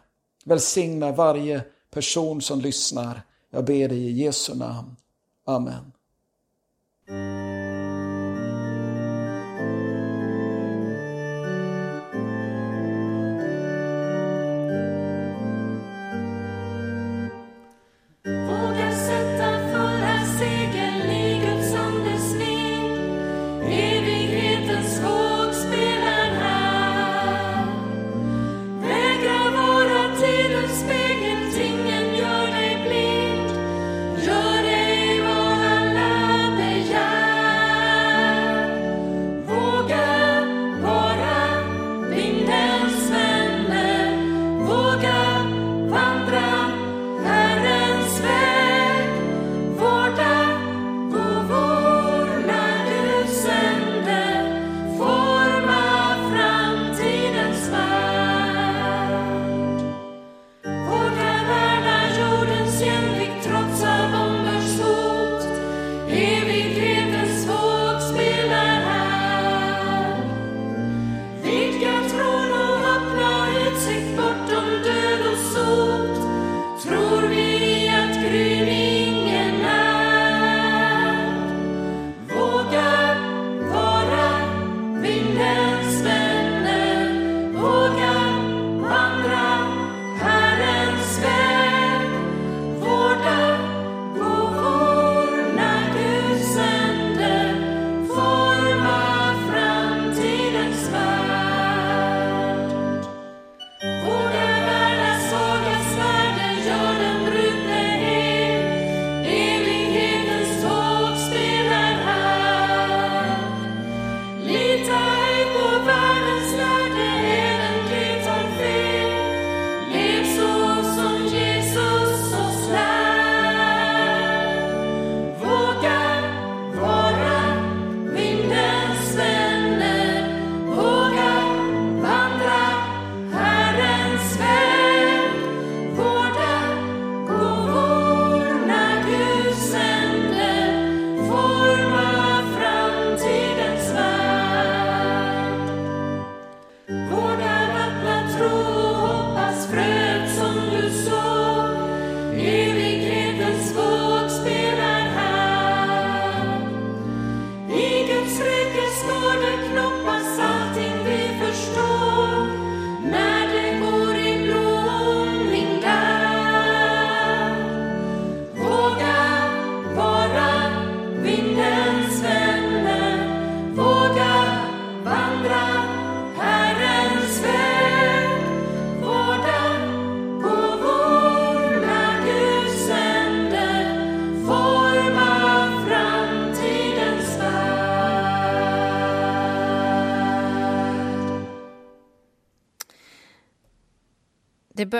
Välsigna 0.44 1.12
varje 1.12 1.62
person 1.90 2.42
som 2.42 2.60
lyssnar. 2.60 3.22
Jag 3.50 3.64
ber 3.64 3.88
dig 3.88 3.98
i 3.98 4.12
Jesu 4.24 4.54
namn. 4.54 4.96
Amen. 5.44 5.92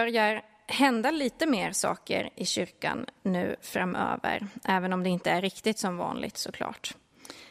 Börjar 0.06 0.42
hända 0.66 1.10
lite 1.10 1.46
mer 1.46 1.72
saker 1.72 2.30
i 2.36 2.44
kyrkan 2.44 3.06
nu 3.22 3.56
framöver, 3.60 4.46
även 4.64 4.92
om 4.92 5.02
det 5.02 5.08
inte 5.08 5.30
är 5.30 5.40
riktigt 5.40 5.78
som 5.78 5.96
vanligt 5.96 6.36
såklart. 6.36 6.96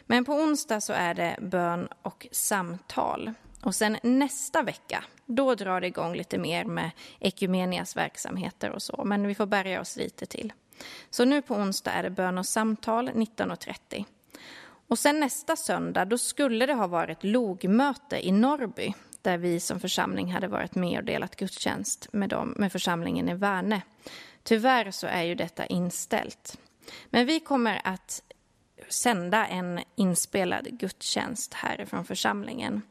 Men 0.05 0.25
på 0.25 0.33
onsdag 0.33 0.81
så 0.81 0.93
är 0.93 1.13
det 1.13 1.37
bön 1.41 1.87
och 2.01 2.27
samtal. 2.31 3.33
Och 3.63 3.75
sen 3.75 3.97
nästa 4.03 4.61
vecka, 4.61 5.03
då 5.25 5.55
drar 5.55 5.81
det 5.81 5.87
igång 5.87 6.15
lite 6.15 6.37
mer 6.37 6.65
med 6.65 6.91
Ekumenias 7.19 7.95
verksamheter 7.95 8.69
och 8.69 8.81
så, 8.81 9.01
men 9.05 9.27
vi 9.27 9.35
får 9.35 9.45
bärga 9.45 9.81
oss 9.81 9.95
lite 9.95 10.25
till. 10.25 10.53
Så 11.09 11.25
nu 11.25 11.41
på 11.41 11.55
onsdag 11.55 11.91
är 11.91 12.03
det 12.03 12.09
bön 12.09 12.37
och 12.37 12.45
samtal 12.45 13.09
19.30. 13.09 14.05
Och 14.87 14.99
sen 14.99 15.19
nästa 15.19 15.55
söndag, 15.55 16.05
då 16.05 16.17
skulle 16.17 16.65
det 16.65 16.73
ha 16.73 16.87
varit 16.87 17.23
logmöte 17.23 18.27
i 18.27 18.31
Norrby 18.31 18.93
där 19.25 19.37
vi 19.37 19.59
som 19.59 19.79
församling 19.79 20.31
hade 20.31 20.47
varit 20.47 20.75
med 20.75 20.99
och 20.99 21.05
delat 21.05 21.35
gudstjänst 21.35 22.07
med, 22.13 22.29
dem, 22.29 22.53
med 22.57 22.71
församlingen 22.71 23.29
i 23.29 23.33
Värne. 23.33 23.81
Tyvärr 24.43 24.91
så 24.91 25.07
är 25.07 25.23
ju 25.23 25.35
detta 25.35 25.65
inställt. 25.65 26.59
Men 27.09 27.25
vi 27.25 27.39
kommer 27.39 27.81
att 27.83 28.21
sända 28.89 29.47
en 29.47 29.79
inspelad 29.95 30.67
gudstjänst 30.79 31.53
härifrån 31.53 32.05
församlingen. 32.05 32.81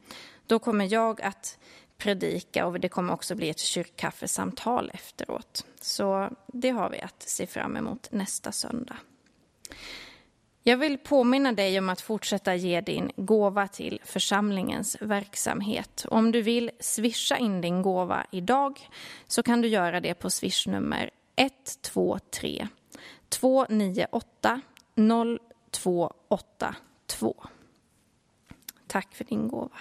Då 0.47 0.59
kommer 0.59 0.93
jag 0.93 1.21
att 1.21 1.57
predika 1.97 2.65
och 2.65 2.79
det 2.79 2.89
kommer 2.89 3.13
också 3.13 3.35
bli 3.35 3.49
ett 3.49 3.59
kyrkkaffesamtal 3.59 4.91
efteråt. 4.93 5.65
Så 5.81 6.29
det 6.47 6.69
har 6.69 6.89
vi 6.89 7.01
att 7.01 7.21
se 7.21 7.47
fram 7.47 7.77
emot 7.77 8.11
nästa 8.11 8.51
söndag. 8.51 8.97
Jag 10.67 10.77
vill 10.77 10.97
påminna 10.97 11.51
dig 11.51 11.79
om 11.79 11.89
att 11.89 12.01
fortsätta 12.01 12.55
ge 12.55 12.81
din 12.81 13.11
gåva 13.15 13.67
till 13.67 14.01
församlingens 14.03 14.97
verksamhet. 15.01 16.05
Om 16.09 16.31
du 16.31 16.41
vill 16.41 16.71
swisha 16.79 17.37
in 17.37 17.61
din 17.61 17.81
gåva 17.81 18.25
idag 18.31 18.89
så 19.27 19.43
kan 19.43 19.61
du 19.61 19.67
göra 19.67 19.99
det 19.99 20.13
på 20.13 20.29
swishnummer 20.29 21.09
123 21.35 22.67
298 23.29 24.61
0282. 25.71 27.35
Tack 28.87 29.15
för 29.15 29.23
din 29.23 29.47
gåva. 29.47 29.77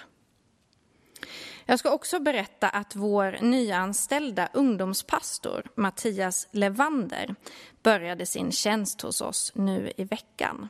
Jag 1.66 1.78
ska 1.78 1.90
också 1.90 2.20
berätta 2.20 2.68
att 2.68 2.96
vår 2.96 3.38
nyanställda 3.40 4.48
ungdomspastor 4.52 5.66
Mattias 5.74 6.48
Levander 6.50 7.34
började 7.82 8.26
sin 8.26 8.52
tjänst 8.52 9.00
hos 9.00 9.20
oss 9.20 9.52
nu 9.54 9.92
i 9.96 10.04
veckan. 10.04 10.68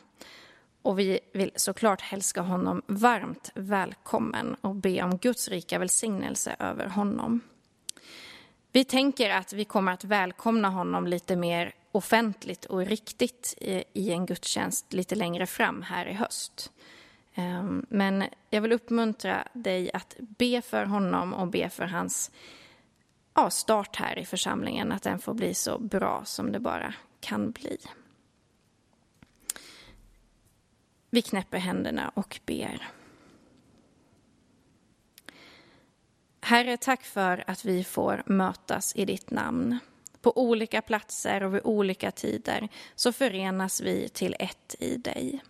och 0.82 0.98
vi 0.98 1.20
vill 1.32 1.50
såklart 1.56 2.00
hälsa 2.00 2.40
honom 2.40 2.82
varmt 2.86 3.50
välkommen 3.54 4.56
och 4.60 4.74
be 4.74 5.02
om 5.02 5.18
Guds 5.18 5.48
rika 5.48 5.78
välsignelse 5.78 6.56
över 6.58 6.86
honom. 6.86 7.40
Vi 8.72 8.84
tänker 8.84 9.30
att 9.30 9.52
vi 9.52 9.64
kommer 9.64 9.92
att 9.92 10.04
välkomna 10.04 10.68
honom 10.68 11.06
lite 11.06 11.36
mer 11.36 11.74
offentligt 11.92 12.64
och 12.64 12.86
riktigt 12.86 13.54
i 13.92 14.10
en 14.10 14.26
gudstjänst 14.26 14.92
lite 14.92 15.14
längre 15.14 15.46
fram 15.46 15.82
här 15.82 16.06
i 16.06 16.12
höst. 16.12 16.70
Ehm, 17.34 17.86
men 17.88 18.24
jag 18.50 18.60
vill 18.60 18.72
uppmuntra 18.72 19.48
dig 19.52 19.90
att 19.94 20.16
be 20.18 20.62
för 20.62 20.84
honom 20.84 21.34
och 21.34 21.48
be 21.48 21.68
för 21.68 21.84
hans 21.84 22.30
ja, 23.34 23.50
start 23.50 23.96
här 23.96 24.18
i 24.18 24.24
församlingen, 24.24 24.92
att 24.92 25.02
den 25.02 25.18
får 25.18 25.34
bli 25.34 25.54
så 25.54 25.78
bra 25.78 26.22
som 26.24 26.52
det 26.52 26.60
bara 26.60 26.94
kan 27.20 27.50
bli. 27.50 27.78
Vi 31.10 31.22
knäpper 31.22 31.58
händerna 31.58 32.12
och 32.14 32.40
ber. 32.46 32.88
Herre, 36.40 36.76
tack 36.76 37.02
för 37.02 37.44
att 37.46 37.64
vi 37.64 37.84
får 37.84 38.22
mötas 38.26 38.96
i 38.96 39.04
ditt 39.04 39.30
namn. 39.30 39.78
På 40.20 40.38
olika 40.38 40.82
platser 40.82 41.42
och 41.42 41.54
vid 41.54 41.60
olika 41.64 42.10
tider 42.10 42.68
så 42.94 43.12
förenas 43.12 43.80
vi 43.80 44.08
till 44.08 44.36
ett 44.38 44.74
i 44.78 44.96
dig. 44.96 45.42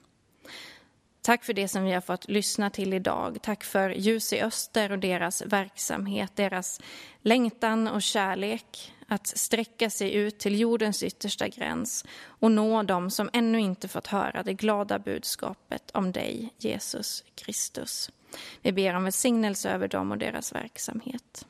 Tack 1.24 1.44
för 1.44 1.52
det 1.52 1.68
som 1.68 1.84
vi 1.84 1.92
har 1.92 2.00
fått 2.00 2.28
lyssna 2.28 2.70
till 2.70 2.94
idag. 2.94 3.38
Tack 3.42 3.64
för 3.64 3.90
Ljus 3.90 4.32
i 4.32 4.40
Öster 4.40 4.92
och 4.92 4.98
deras 4.98 5.42
verksamhet, 5.42 6.32
deras 6.34 6.80
längtan 7.22 7.88
och 7.88 8.02
kärlek 8.02 8.92
att 9.08 9.26
sträcka 9.26 9.90
sig 9.90 10.14
ut 10.14 10.38
till 10.38 10.60
jordens 10.60 11.02
yttersta 11.02 11.48
gräns 11.48 12.04
och 12.24 12.50
nå 12.50 12.82
dem 12.82 13.10
som 13.10 13.30
ännu 13.32 13.60
inte 13.60 13.88
fått 13.88 14.06
höra 14.06 14.42
det 14.42 14.54
glada 14.54 14.98
budskapet 14.98 15.90
om 15.94 16.12
dig, 16.12 16.54
Jesus 16.58 17.24
Kristus. 17.34 18.10
Vi 18.62 18.72
ber 18.72 18.94
om 18.94 19.04
välsignelse 19.04 19.70
över 19.70 19.88
dem 19.88 20.10
och 20.10 20.18
deras 20.18 20.54
verksamhet. 20.54 21.46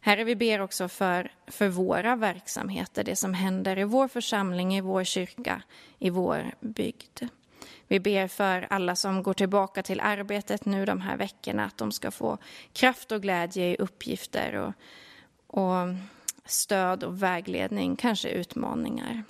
Herre, 0.00 0.24
vi 0.24 0.36
ber 0.36 0.60
också 0.60 0.88
för, 0.88 1.32
för 1.46 1.68
våra 1.68 2.16
verksamheter, 2.16 3.04
det 3.04 3.16
som 3.16 3.34
händer 3.34 3.78
i 3.78 3.84
vår 3.84 4.08
församling, 4.08 4.76
i 4.76 4.80
vår 4.80 5.04
kyrka, 5.04 5.62
i 5.98 6.10
vår 6.10 6.54
bygd. 6.60 7.22
Vi 7.90 8.00
ber 8.00 8.28
för 8.28 8.66
alla 8.70 8.96
som 8.96 9.22
går 9.22 9.34
tillbaka 9.34 9.82
till 9.82 10.00
arbetet 10.00 10.64
nu 10.64 10.84
de 10.84 11.00
här 11.00 11.16
veckorna, 11.16 11.64
att 11.64 11.78
de 11.78 11.92
ska 11.92 12.10
få 12.10 12.38
kraft 12.72 13.12
och 13.12 13.22
glädje 13.22 13.66
i 13.66 13.76
uppgifter 13.76 14.54
och, 14.54 14.72
och 15.46 15.94
stöd 16.44 17.04
och 17.04 17.22
vägledning, 17.22 17.96
kanske 17.96 18.28
utmaningar. 18.28 19.22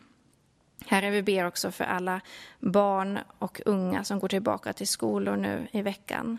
Herre, 0.86 1.10
vi 1.10 1.22
ber 1.22 1.46
också 1.46 1.70
för 1.70 1.84
alla 1.84 2.20
barn 2.58 3.18
och 3.38 3.60
unga 3.66 4.04
som 4.04 4.18
går 4.18 4.28
tillbaka 4.28 4.72
till 4.72 4.88
skolor 4.88 5.36
nu 5.36 5.68
i 5.72 5.82
veckan. 5.82 6.38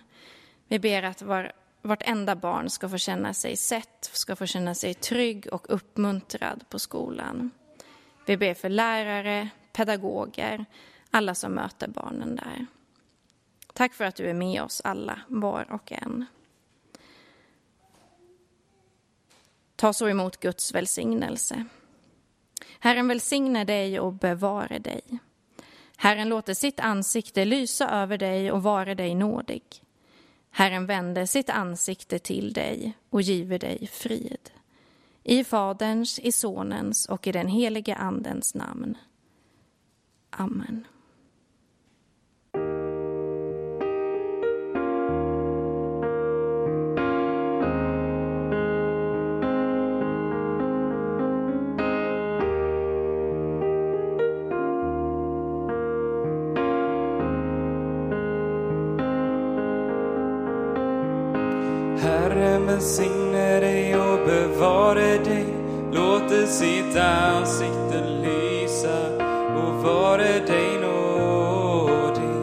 Vi 0.67 0.79
ber 0.79 1.03
att 1.03 1.21
var, 1.21 1.51
vartenda 1.81 2.35
barn 2.35 2.69
ska 2.69 2.89
få 2.89 2.97
känna 2.97 3.33
sig 3.33 3.57
sett, 3.57 4.09
ska 4.13 4.35
få 4.35 4.45
känna 4.45 4.75
sig 4.75 4.93
trygg 4.93 5.47
och 5.51 5.65
uppmuntrad 5.69 6.69
på 6.69 6.79
skolan. 6.79 7.51
Vi 8.25 8.37
ber 8.37 8.53
för 8.53 8.69
lärare, 8.69 9.49
pedagoger, 9.73 10.65
alla 11.11 11.35
som 11.35 11.53
möter 11.53 11.87
barnen 11.87 12.35
där. 12.35 12.65
Tack 13.73 13.93
för 13.93 14.05
att 14.05 14.15
du 14.15 14.29
är 14.29 14.33
med 14.33 14.63
oss 14.63 14.81
alla, 14.83 15.19
var 15.27 15.71
och 15.71 15.91
en. 15.91 16.25
Ta 19.75 19.93
så 19.93 20.09
emot 20.09 20.37
Guds 20.39 20.75
välsignelse. 20.75 21.65
Herren 22.79 23.07
välsigne 23.07 23.63
dig 23.63 23.99
och 23.99 24.13
bevare 24.13 24.79
dig. 24.79 25.03
Herren 25.97 26.29
låter 26.29 26.53
sitt 26.53 26.79
ansikte 26.79 27.45
lysa 27.45 27.89
över 27.89 28.17
dig 28.17 28.51
och 28.51 28.63
vare 28.63 28.95
dig 28.95 29.15
nådig. 29.15 29.63
Herren 30.51 30.85
vände 30.85 31.27
sitt 31.27 31.49
ansikte 31.49 32.19
till 32.19 32.53
dig 32.53 32.93
och 33.09 33.21
giver 33.21 33.59
dig 33.59 33.87
frid. 33.87 34.51
I 35.23 35.43
Faderns, 35.43 36.19
i 36.19 36.31
Sonens 36.31 37.05
och 37.05 37.27
i 37.27 37.31
den 37.31 37.47
helige 37.47 37.95
Andens 37.95 38.55
namn. 38.55 38.97
Amen. 40.29 40.87
Herren 62.31 62.65
välsigne 62.65 63.59
dig 63.59 63.95
och 63.95 64.19
bevare 64.25 65.17
dig. 65.17 65.45
låte 65.91 66.47
sitt 66.47 66.95
ansikte 66.97 68.03
lysa 68.23 68.99
och 69.55 69.73
vare 69.83 70.39
dig 70.47 70.79
nådig. 70.81 72.35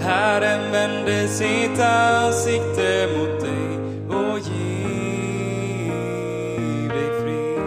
Herren 0.00 0.72
vände 0.72 1.28
sitt 1.28 1.80
ansikte 1.80 3.08
mot 3.16 3.40
dig 3.40 3.78
och 4.08 4.38
giv 4.38 5.88
dig 6.88 7.10
frid. 7.22 7.60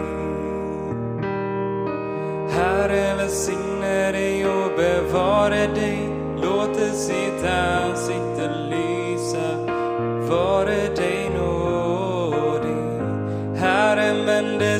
Herren 2.50 3.16
välsigne 3.16 4.12
dig 4.12 4.46
och 4.46 4.70
bevare 4.76 5.66
dig. 5.66 6.08
låte 6.42 6.90
sitt 6.90 7.44
ansikte 7.44 7.83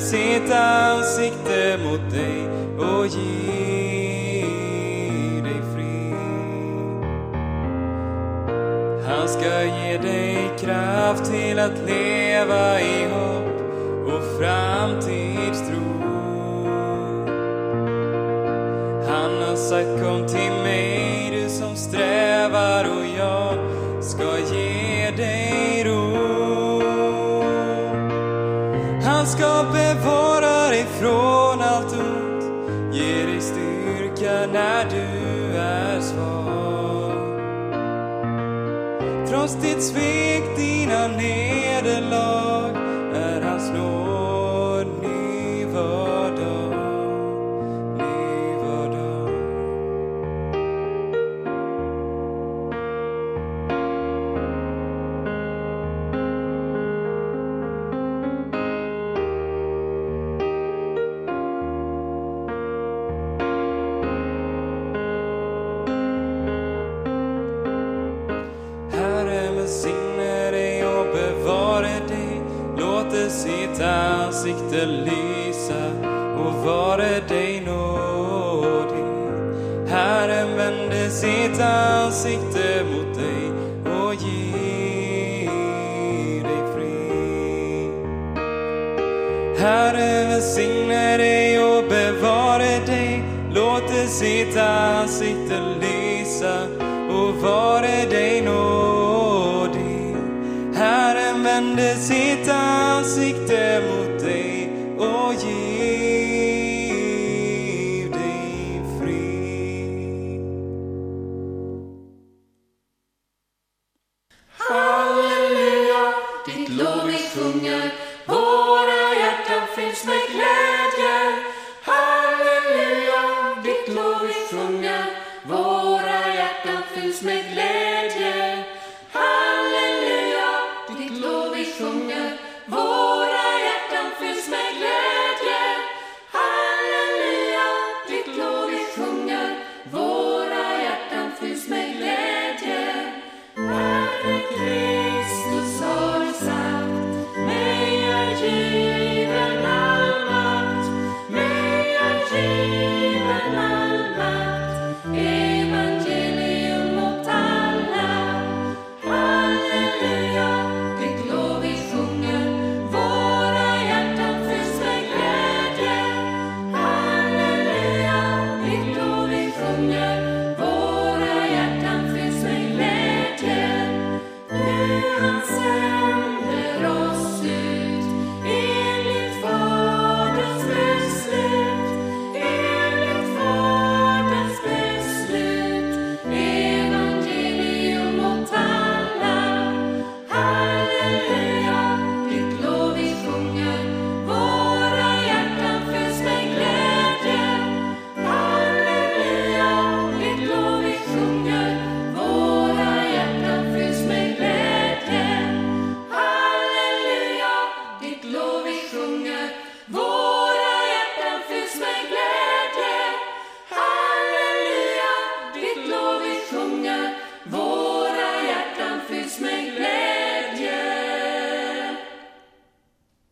sitt 0.04 0.50
ansikte 0.52 1.78
mot 1.84 2.10
dig 2.10 2.48
och 2.78 3.06
ger 3.06 4.46
dig 5.42 5.62
frid. 5.74 6.14
Han 9.06 9.28
ska 9.28 9.62
ge 9.62 9.98
dig 9.98 10.50
kraft 10.58 11.24
till 11.24 11.58
att 11.58 11.78
leva 11.86 12.80
i 12.80 13.03